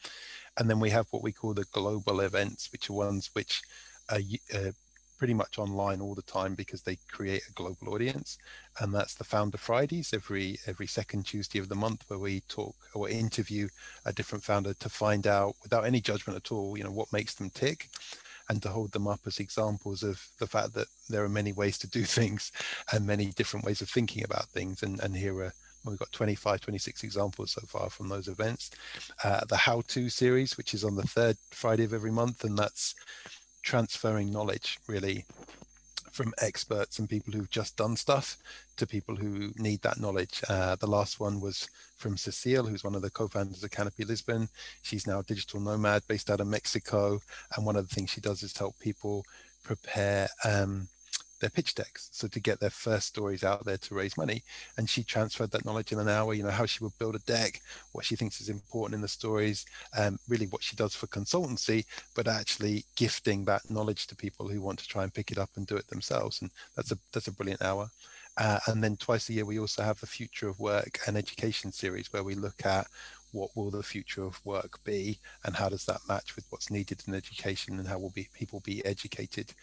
And 0.58 0.70
then 0.70 0.80
we 0.80 0.90
have 0.90 1.08
what 1.12 1.24
we 1.24 1.32
call 1.32 1.54
the 1.54 1.66
global 1.72 2.20
events, 2.20 2.72
which 2.72 2.90
are 2.90 2.94
ones 2.94 3.30
which 3.34 3.62
are 4.10 4.20
uh, 4.54 4.72
pretty 5.22 5.34
much 5.36 5.60
online 5.60 6.02
all 6.02 6.16
the 6.16 6.24
time 6.24 6.56
because 6.56 6.82
they 6.82 6.98
create 7.12 7.44
a 7.48 7.54
global 7.54 7.94
audience 7.94 8.40
and 8.80 8.92
that's 8.92 9.14
the 9.14 9.24
founder 9.24 9.56
fridays 9.56 10.16
every 10.16 10.58
every 10.66 10.88
second 10.88 11.24
tuesday 11.24 11.60
of 11.60 11.70
the 11.70 11.76
month 11.76 12.04
where 12.08 12.18
we 12.18 12.40
talk 12.50 12.74
or 12.96 13.08
interview 13.08 13.68
a 14.08 14.14
different 14.14 14.44
founder 14.44 14.74
to 14.74 14.90
find 14.90 15.28
out 15.28 15.54
without 15.62 15.86
any 15.86 16.02
judgment 16.02 16.36
at 16.36 16.52
all 16.52 16.76
you 16.76 16.84
know 16.84 16.90
what 16.90 17.14
makes 17.14 17.36
them 17.36 17.52
tick 17.52 17.88
and 18.50 18.64
to 18.64 18.70
hold 18.70 18.92
them 18.94 19.08
up 19.08 19.20
as 19.28 19.40
examples 19.40 20.02
of 20.02 20.20
the 20.40 20.48
fact 20.48 20.74
that 20.74 20.88
there 21.08 21.24
are 21.24 21.30
many 21.30 21.54
ways 21.54 21.78
to 21.78 21.88
do 21.88 22.04
things 22.18 22.52
and 22.92 23.06
many 23.06 23.28
different 23.28 23.64
ways 23.64 23.82
of 23.82 23.90
thinking 23.90 24.24
about 24.24 24.46
things. 24.48 24.84
And 24.84 25.00
and 25.02 25.16
here 25.16 25.40
are 25.40 25.54
we've 25.86 25.98
got 25.98 26.12
25 26.12 26.62
26 26.62 27.04
examples 27.04 27.52
so 27.54 27.62
far 27.68 27.90
from 27.90 28.10
those 28.10 28.28
events. 28.28 28.72
Uh, 29.24 29.42
the 29.48 29.56
how 29.58 29.82
to 29.88 30.10
series 30.10 30.58
which 30.58 30.74
is 30.74 30.84
on 30.84 30.96
the 30.96 31.04
third 31.04 31.38
friday 31.52 31.84
of 31.84 31.94
every 31.94 32.12
month 32.12 32.44
and 32.44 32.58
that's 32.58 32.94
transferring 33.62 34.32
knowledge 34.32 34.80
really 34.88 35.26
from 36.12 36.34
experts 36.42 37.00
and 37.00 37.10
people 37.10 37.34
who've 37.34 37.50
just 37.50 37.78
done 37.78 37.96
stuff 37.96 38.38
to 38.76 38.86
people 38.86 39.16
who 39.16 39.52
need 39.58 39.82
that 39.82 40.00
knowledge. 40.00 40.42
Uh, 40.50 40.76
the 40.76 40.88
last 40.88 41.20
one 41.20 41.40
was 41.40 41.70
from 41.96 42.18
Cecile, 42.18 42.66
who's 42.66 42.84
one 42.84 42.96
of 42.96 43.02
the 43.02 43.10
co-founders 43.10 43.64
of 43.64 43.72
Canopy 43.72 44.04
Lisbon. 44.04 44.50
She's 44.82 45.08
now 45.08 45.20
a 45.20 45.24
digital 45.24 45.60
nomad 45.60 46.04
based 46.08 46.30
out 46.30 46.42
of 46.42 46.48
Mexico, 46.48 47.20
and 47.56 47.66
one 47.66 47.76
of 47.78 47.88
the 47.88 47.96
things 47.96 48.10
she 48.10 48.22
does 48.22 48.44
is 48.44 48.58
help 48.58 48.78
people 48.80 49.26
prepare 49.64 50.28
um, 50.44 50.88
their 51.42 51.50
pitch 51.50 51.76
decks. 51.76 52.10
So 52.12 52.28
to 52.28 52.40
get 52.40 52.60
their 52.60 52.70
first 52.70 53.08
stories 53.08 53.44
out 53.44 53.66
there 53.66 53.78
to 53.78 53.96
raise 53.96 54.18
money. 54.18 54.44
And 54.78 54.90
she 54.90 55.04
transferred 55.04 55.52
that 55.52 55.66
knowledge 55.66 55.92
in 55.92 56.00
an 56.00 56.08
hour, 56.08 56.34
you 56.34 56.44
know, 56.44 56.50
how 56.50 56.66
she 56.66 56.84
would 56.84 56.98
build 56.98 57.16
a 57.16 57.20
deck, 57.20 57.62
what 57.92 58.06
she 58.06 58.16
thinks 58.16 58.40
is 58.40 58.50
important 58.50 58.96
in 58.96 59.02
the 59.02 59.08
stories, 59.08 59.66
um, 59.98 60.18
really 60.30 60.48
what 60.48 60.64
she 60.64 60.76
does 60.76 60.96
for 60.96 61.08
consultancy, 61.08 61.86
but 62.16 62.28
actually 62.28 62.86
gifting 62.96 63.44
that 63.46 63.70
knowledge 63.70 64.08
to 64.08 64.16
people 64.16 64.48
who 64.48 64.62
want 64.62 64.80
to 64.80 64.88
try 64.88 65.04
and 65.04 65.14
pick 65.14 65.32
it 65.32 65.38
up 65.38 65.50
and 65.56 65.68
do 65.68 65.76
it 65.76 65.88
themselves. 65.88 66.42
And 66.42 66.52
that's 66.76 66.92
a 66.92 66.98
that's 67.12 67.28
a 67.28 67.34
brilliant 67.34 67.62
hour. 67.62 67.90
Uh, 68.38 68.60
and 68.68 68.84
then 68.84 68.96
twice 68.96 69.30
a 69.30 69.34
year, 69.34 69.46
we 69.46 69.60
also 69.60 69.84
have 69.84 70.00
the 70.00 70.08
Future 70.08 70.48
of 70.48 70.60
Work 70.60 71.00
and 71.06 71.18
Education 71.18 71.72
series 71.72 72.14
where 72.14 72.24
we 72.24 72.34
look 72.34 72.66
at 72.66 72.88
what 73.32 73.50
will 73.56 73.72
the 73.72 73.84
future 73.84 74.24
of 74.24 74.44
work 74.46 74.84
be 74.84 75.20
and 75.46 75.56
how 75.56 75.70
does 75.70 75.86
that 75.86 76.02
match 76.08 76.36
with 76.36 76.46
what's 76.50 76.72
needed 76.72 77.02
in 77.08 77.14
education 77.14 77.80
and 77.80 77.88
how 77.88 77.98
will 77.98 78.12
be 78.12 78.28
people 78.34 78.60
be 78.62 78.84
educated? 78.86 79.54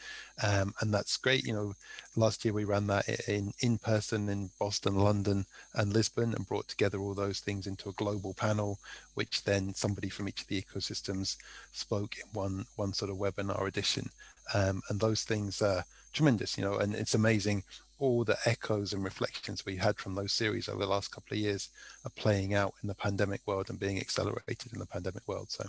Um, 0.43 0.75
and 0.81 0.93
that's 0.93 1.17
great 1.17 1.45
you 1.45 1.53
know 1.53 1.75
last 2.17 2.45
year 2.45 2.55
we 2.55 2.65
ran 2.65 2.87
that 2.89 3.09
in 3.29 3.53
in 3.61 3.79
person 3.79 4.29
in 4.29 4.51
boston 4.59 4.97
london 4.97 5.45
and 5.75 5.93
lisbon 5.93 6.35
and 6.35 6.47
brought 6.47 6.69
together 6.69 6.99
all 6.99 7.15
those 7.15 7.41
things 7.41 7.67
into 7.67 7.89
a 7.89 7.93
global 7.93 8.35
panel 8.35 8.79
which 9.15 9.45
then 9.45 9.75
somebody 9.75 10.09
from 10.09 10.29
each 10.29 10.43
of 10.43 10.49
the 10.49 10.61
ecosystems 10.61 11.37
spoke 11.73 12.17
in 12.19 12.29
one 12.33 12.67
one 12.77 12.93
sort 12.93 13.11
of 13.11 13.17
webinar 13.19 13.67
edition. 13.67 14.09
Um, 14.55 14.81
and 14.89 14.99
those 14.99 15.25
things 15.25 15.61
are 15.61 15.85
tremendous 16.13 16.57
you 16.57 16.65
know 16.65 16.79
and 16.79 16.95
it's 16.95 17.15
amazing 17.15 17.63
all 17.99 18.25
the 18.25 18.39
echoes 18.47 18.93
and 18.93 19.05
reflections 19.05 19.65
we 19.65 19.77
had 19.77 19.99
from 19.99 20.15
those 20.15 20.33
series 20.33 20.69
over 20.69 20.81
the 20.81 20.87
last 20.87 21.11
couple 21.11 21.35
of 21.35 21.41
years 21.41 21.71
are 22.05 22.11
playing 22.11 22.55
out 22.55 22.75
in 22.83 22.89
the 22.89 22.95
pandemic 22.95 23.41
world 23.47 23.71
and 23.71 23.79
being 23.79 23.99
accelerated 23.99 24.73
in 24.73 24.79
the 24.79 24.87
pandemic 24.87 25.27
world. 25.27 25.51
So, 25.51 25.65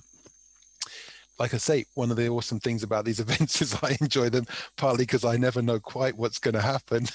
like 1.40 1.54
I 1.54 1.58
say, 1.58 1.86
one 1.96 2.12
of 2.12 2.18
the 2.18 2.28
awesome 2.28 2.60
things 2.60 2.84
about 2.84 3.06
these 3.06 3.20
events 3.26 3.62
is 3.62 3.76
I 3.82 3.98
enjoy 4.00 4.30
them 4.30 4.46
partly 4.78 5.04
because 5.06 5.26
I 5.26 5.38
never 5.38 5.62
know 5.62 5.80
quite 5.80 6.18
what's 6.18 6.40
going 6.40 6.56
to 6.56 6.62
happen, 6.62 7.08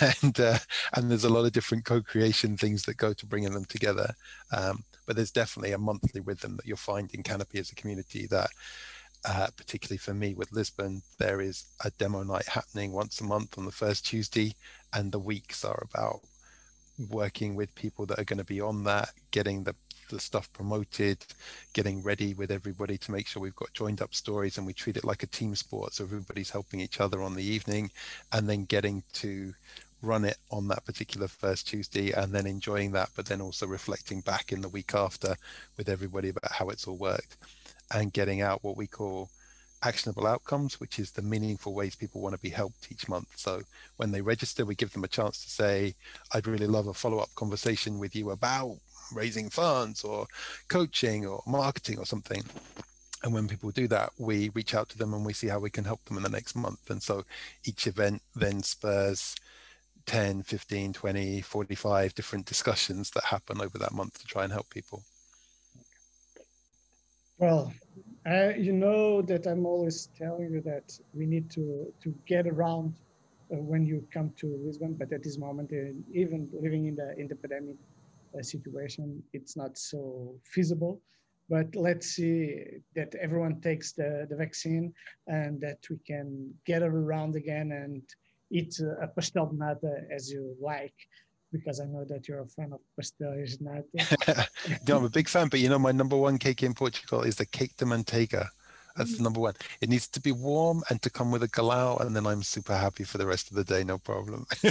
and 0.22 0.40
uh, 0.40 0.58
and 0.94 1.10
there's 1.10 1.24
a 1.24 1.32
lot 1.32 1.44
of 1.44 1.52
different 1.52 1.84
co-creation 1.84 2.56
things 2.56 2.84
that 2.84 2.96
go 2.96 3.12
to 3.12 3.26
bringing 3.26 3.52
them 3.52 3.66
together. 3.66 4.12
Um, 4.56 4.84
but 5.06 5.16
there's 5.16 5.32
definitely 5.32 5.72
a 5.72 5.78
monthly 5.78 6.20
rhythm 6.20 6.56
that 6.56 6.66
you'll 6.66 6.76
find 6.76 7.12
in 7.14 7.22
Canopy 7.22 7.58
as 7.58 7.70
a 7.70 7.74
community 7.74 8.26
that 8.28 8.50
uh, 9.24 9.48
particularly 9.56 9.98
for 9.98 10.14
me 10.14 10.34
with 10.34 10.52
Lisbon, 10.52 11.02
there 11.18 11.40
is 11.40 11.64
a 11.84 11.90
demo 11.90 12.22
night 12.22 12.48
happening 12.48 12.92
once 12.92 13.20
a 13.20 13.24
month 13.24 13.58
on 13.58 13.64
the 13.64 13.72
first 13.72 14.06
Tuesday, 14.06 14.54
and 14.92 15.12
the 15.12 15.18
weeks 15.18 15.64
are 15.64 15.86
about 15.90 16.20
working 17.08 17.54
with 17.54 17.74
people 17.74 18.06
that 18.06 18.18
are 18.18 18.24
going 18.24 18.38
to 18.38 18.44
be 18.44 18.60
on 18.60 18.84
that, 18.84 19.10
getting 19.30 19.64
the, 19.64 19.74
the 20.10 20.20
stuff 20.20 20.52
promoted, 20.52 21.18
getting 21.72 22.02
ready 22.02 22.34
with 22.34 22.50
everybody 22.50 22.98
to 22.98 23.12
make 23.12 23.26
sure 23.26 23.42
we've 23.42 23.54
got 23.56 23.72
joined 23.72 24.02
up 24.02 24.14
stories 24.14 24.58
and 24.58 24.66
we 24.66 24.72
treat 24.72 24.96
it 24.96 25.04
like 25.04 25.22
a 25.22 25.28
team 25.28 25.54
sport. 25.54 25.94
So 25.94 26.04
everybody's 26.04 26.50
helping 26.50 26.80
each 26.80 27.00
other 27.00 27.22
on 27.22 27.34
the 27.34 27.44
evening, 27.44 27.90
and 28.32 28.48
then 28.48 28.64
getting 28.64 29.02
to 29.14 29.54
run 30.02 30.24
it 30.24 30.38
on 30.50 30.66
that 30.68 30.84
particular 30.86 31.28
first 31.28 31.68
Tuesday 31.68 32.10
and 32.12 32.32
then 32.32 32.46
enjoying 32.46 32.92
that, 32.92 33.10
but 33.14 33.26
then 33.26 33.42
also 33.42 33.66
reflecting 33.66 34.22
back 34.22 34.50
in 34.50 34.62
the 34.62 34.68
week 34.68 34.94
after 34.94 35.36
with 35.76 35.90
everybody 35.90 36.30
about 36.30 36.50
how 36.52 36.70
it's 36.70 36.86
all 36.86 36.96
worked 36.96 37.36
and 37.92 38.12
getting 38.12 38.40
out 38.40 38.62
what 38.64 38.76
we 38.76 38.86
call 38.86 39.30
actionable 39.82 40.26
outcomes, 40.26 40.78
which 40.78 40.98
is 40.98 41.10
the 41.12 41.22
meaningful 41.22 41.74
ways 41.74 41.96
people 41.96 42.20
want 42.20 42.34
to 42.34 42.40
be 42.40 42.50
helped 42.50 42.90
each 42.92 43.08
month. 43.08 43.28
So 43.36 43.62
when 43.96 44.12
they 44.12 44.20
register, 44.20 44.64
we 44.64 44.74
give 44.74 44.92
them 44.92 45.04
a 45.04 45.08
chance 45.08 45.42
to 45.42 45.50
say, 45.50 45.94
I'd 46.32 46.46
really 46.46 46.66
love 46.66 46.86
a 46.86 46.94
follow 46.94 47.18
up 47.18 47.34
conversation 47.34 47.98
with 47.98 48.14
you 48.14 48.30
about 48.30 48.76
raising 49.12 49.50
funds 49.50 50.04
or 50.04 50.26
coaching 50.68 51.26
or 51.26 51.42
marketing 51.46 51.98
or 51.98 52.06
something. 52.06 52.42
and 53.22 53.32
when 53.32 53.48
people 53.48 53.70
do 53.70 53.86
that 53.88 54.12
we 54.18 54.50
reach 54.50 54.74
out 54.74 54.88
to 54.88 54.98
them 54.98 55.12
and 55.14 55.24
we 55.24 55.32
see 55.32 55.48
how 55.48 55.58
we 55.58 55.70
can 55.70 55.84
help 55.84 56.02
them 56.04 56.16
in 56.16 56.22
the 56.22 56.28
next 56.28 56.54
month 56.56 56.90
and 56.90 57.02
so 57.02 57.24
each 57.64 57.86
event 57.86 58.22
then 58.34 58.62
spurs 58.62 59.36
10 60.06 60.42
15 60.42 60.92
20 60.92 61.40
45 61.40 62.14
different 62.14 62.46
discussions 62.46 63.10
that 63.10 63.24
happen 63.24 63.60
over 63.60 63.78
that 63.78 63.92
month 63.92 64.18
to 64.18 64.26
try 64.26 64.44
and 64.44 64.52
help 64.52 64.68
people 64.70 65.02
well 67.40 67.72
uh, 68.30 68.52
you 68.56 68.72
know 68.72 69.22
that 69.22 69.46
i'm 69.46 69.66
always 69.66 70.08
telling 70.16 70.50
you 70.52 70.60
that 70.60 70.88
we 71.14 71.26
need 71.26 71.50
to 71.50 71.92
to 72.02 72.14
get 72.26 72.46
around 72.46 72.94
uh, 73.52 73.56
when 73.56 73.84
you 73.84 74.06
come 74.12 74.30
to 74.36 74.46
lisbon 74.64 74.94
but 74.94 75.12
at 75.12 75.22
this 75.22 75.38
moment 75.38 75.70
uh, 75.72 75.92
even 76.12 76.48
living 76.52 76.86
in 76.86 76.94
the 76.94 77.08
in 77.18 77.26
the 77.26 77.34
pandemic 77.36 77.76
uh, 78.38 78.42
situation 78.42 79.22
it's 79.32 79.56
not 79.56 79.76
so 79.76 80.34
feasible. 80.44 81.00
But 81.48 81.74
let's 81.74 82.06
see 82.06 82.64
that 82.94 83.12
everyone 83.16 83.60
takes 83.60 83.92
the, 83.92 84.24
the 84.30 84.36
vaccine 84.36 84.94
and 85.26 85.60
that 85.60 85.78
we 85.90 85.98
can 86.06 86.54
get 86.64 86.84
around 86.84 87.34
again 87.34 87.72
and 87.72 88.02
eat 88.52 88.78
a 88.78 89.08
pastel 89.08 89.46
de 89.46 89.56
nata 89.56 89.94
as 90.14 90.30
you 90.30 90.54
like 90.60 90.94
because 91.52 91.80
I 91.80 91.86
know 91.86 92.04
that 92.08 92.28
you're 92.28 92.40
a 92.40 92.46
fan 92.46 92.72
of 92.72 92.80
pastel 92.96 93.32
de 93.32 93.56
nata. 93.60 94.48
no, 94.88 94.98
I'm 94.98 95.04
a 95.04 95.10
big 95.10 95.28
fan, 95.28 95.48
but 95.48 95.60
you 95.60 95.68
know, 95.68 95.78
my 95.78 95.92
number 95.92 96.16
one 96.16 96.38
cake 96.38 96.62
in 96.62 96.74
Portugal 96.74 97.22
is 97.22 97.36
the 97.36 97.46
cake 97.46 97.76
de 97.76 97.84
manteiga. 97.84 98.46
That's 98.96 99.12
the 99.12 99.20
mm. 99.20 99.24
number 99.24 99.40
one. 99.40 99.54
It 99.80 99.88
needs 99.88 100.08
to 100.08 100.20
be 100.20 100.32
warm 100.32 100.82
and 100.90 101.00
to 101.02 101.10
come 101.10 101.30
with 101.30 101.42
a 101.42 101.48
galão, 101.48 102.00
and 102.00 102.14
then 102.14 102.26
I'm 102.26 102.42
super 102.42 102.76
happy 102.76 103.04
for 103.04 103.18
the 103.18 103.26
rest 103.26 103.50
of 103.50 103.56
the 103.56 103.64
day, 103.64 103.84
no 103.84 103.98
problem. 103.98 104.46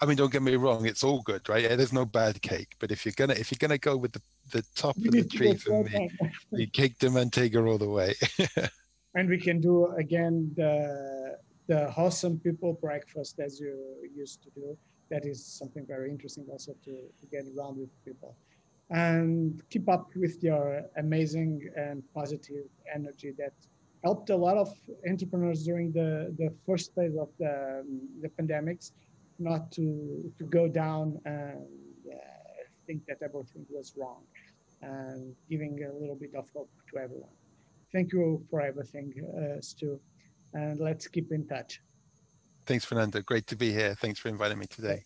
I 0.00 0.06
mean, 0.06 0.16
don't 0.16 0.32
get 0.32 0.42
me 0.42 0.56
wrong, 0.56 0.86
it's 0.86 1.04
all 1.04 1.22
good, 1.22 1.48
right? 1.48 1.68
There's 1.68 1.92
no 1.92 2.04
bad 2.04 2.40
cake, 2.42 2.74
but 2.78 2.90
if 2.90 3.04
you're 3.04 3.14
gonna 3.16 3.34
if 3.34 3.50
you're 3.50 3.58
gonna 3.60 3.78
go 3.78 3.96
with 3.96 4.12
the, 4.12 4.22
the 4.52 4.64
top 4.74 4.96
you 4.98 5.08
of 5.08 5.12
the 5.12 5.24
tree 5.36 5.54
for 5.54 5.84
me, 5.84 6.10
the 6.52 6.66
cake 6.66 6.98
de 6.98 7.08
manteiga 7.08 7.66
all 7.66 7.78
the 7.78 7.88
way. 7.88 8.14
and 9.14 9.28
we 9.28 9.38
can 9.38 9.60
do 9.60 9.86
again 9.92 10.52
the 10.56 11.38
the 11.68 11.90
awesome 11.96 12.38
people 12.38 12.74
breakfast 12.74 13.40
as 13.40 13.58
you 13.58 13.76
used 14.14 14.42
to 14.42 14.50
do. 14.50 14.76
That 15.10 15.24
is 15.24 15.44
something 15.44 15.86
very 15.86 16.10
interesting 16.10 16.46
also 16.50 16.72
to, 16.84 16.90
to 17.20 17.26
get 17.30 17.44
around 17.56 17.78
with 17.78 17.90
people 18.04 18.36
and 18.90 19.62
keep 19.70 19.88
up 19.88 20.10
with 20.14 20.42
your 20.42 20.82
amazing 20.96 21.68
and 21.76 22.02
positive 22.14 22.66
energy 22.94 23.32
that 23.38 23.52
helped 24.04 24.30
a 24.30 24.36
lot 24.36 24.56
of 24.56 24.72
entrepreneurs 25.08 25.64
during 25.64 25.90
the, 25.92 26.34
the 26.38 26.52
first 26.64 26.94
phase 26.94 27.16
of 27.16 27.28
the, 27.38 27.84
the 28.20 28.28
pandemics 28.28 28.92
not 29.38 29.70
to, 29.72 30.32
to 30.38 30.44
go 30.44 30.68
down 30.68 31.18
and 31.24 31.66
uh, 32.12 32.16
think 32.86 33.04
that 33.06 33.18
everything 33.22 33.66
was 33.70 33.94
wrong 33.98 34.22
and 34.82 35.34
giving 35.50 35.84
a 35.84 35.92
little 36.00 36.14
bit 36.14 36.34
of 36.36 36.48
hope 36.54 36.70
to 36.90 36.98
everyone. 36.98 37.30
Thank 37.92 38.12
you 38.12 38.44
for 38.50 38.60
everything, 38.60 39.12
uh, 39.36 39.60
Stu, 39.60 39.98
and 40.54 40.78
let's 40.78 41.08
keep 41.08 41.32
in 41.32 41.46
touch. 41.46 41.80
Thanks, 42.66 42.84
Fernando. 42.84 43.22
Great 43.22 43.46
to 43.48 43.56
be 43.56 43.72
here. 43.72 43.94
Thanks 43.94 44.20
for 44.20 44.28
inviting 44.28 44.58
me 44.58 44.66
today. 44.66 45.04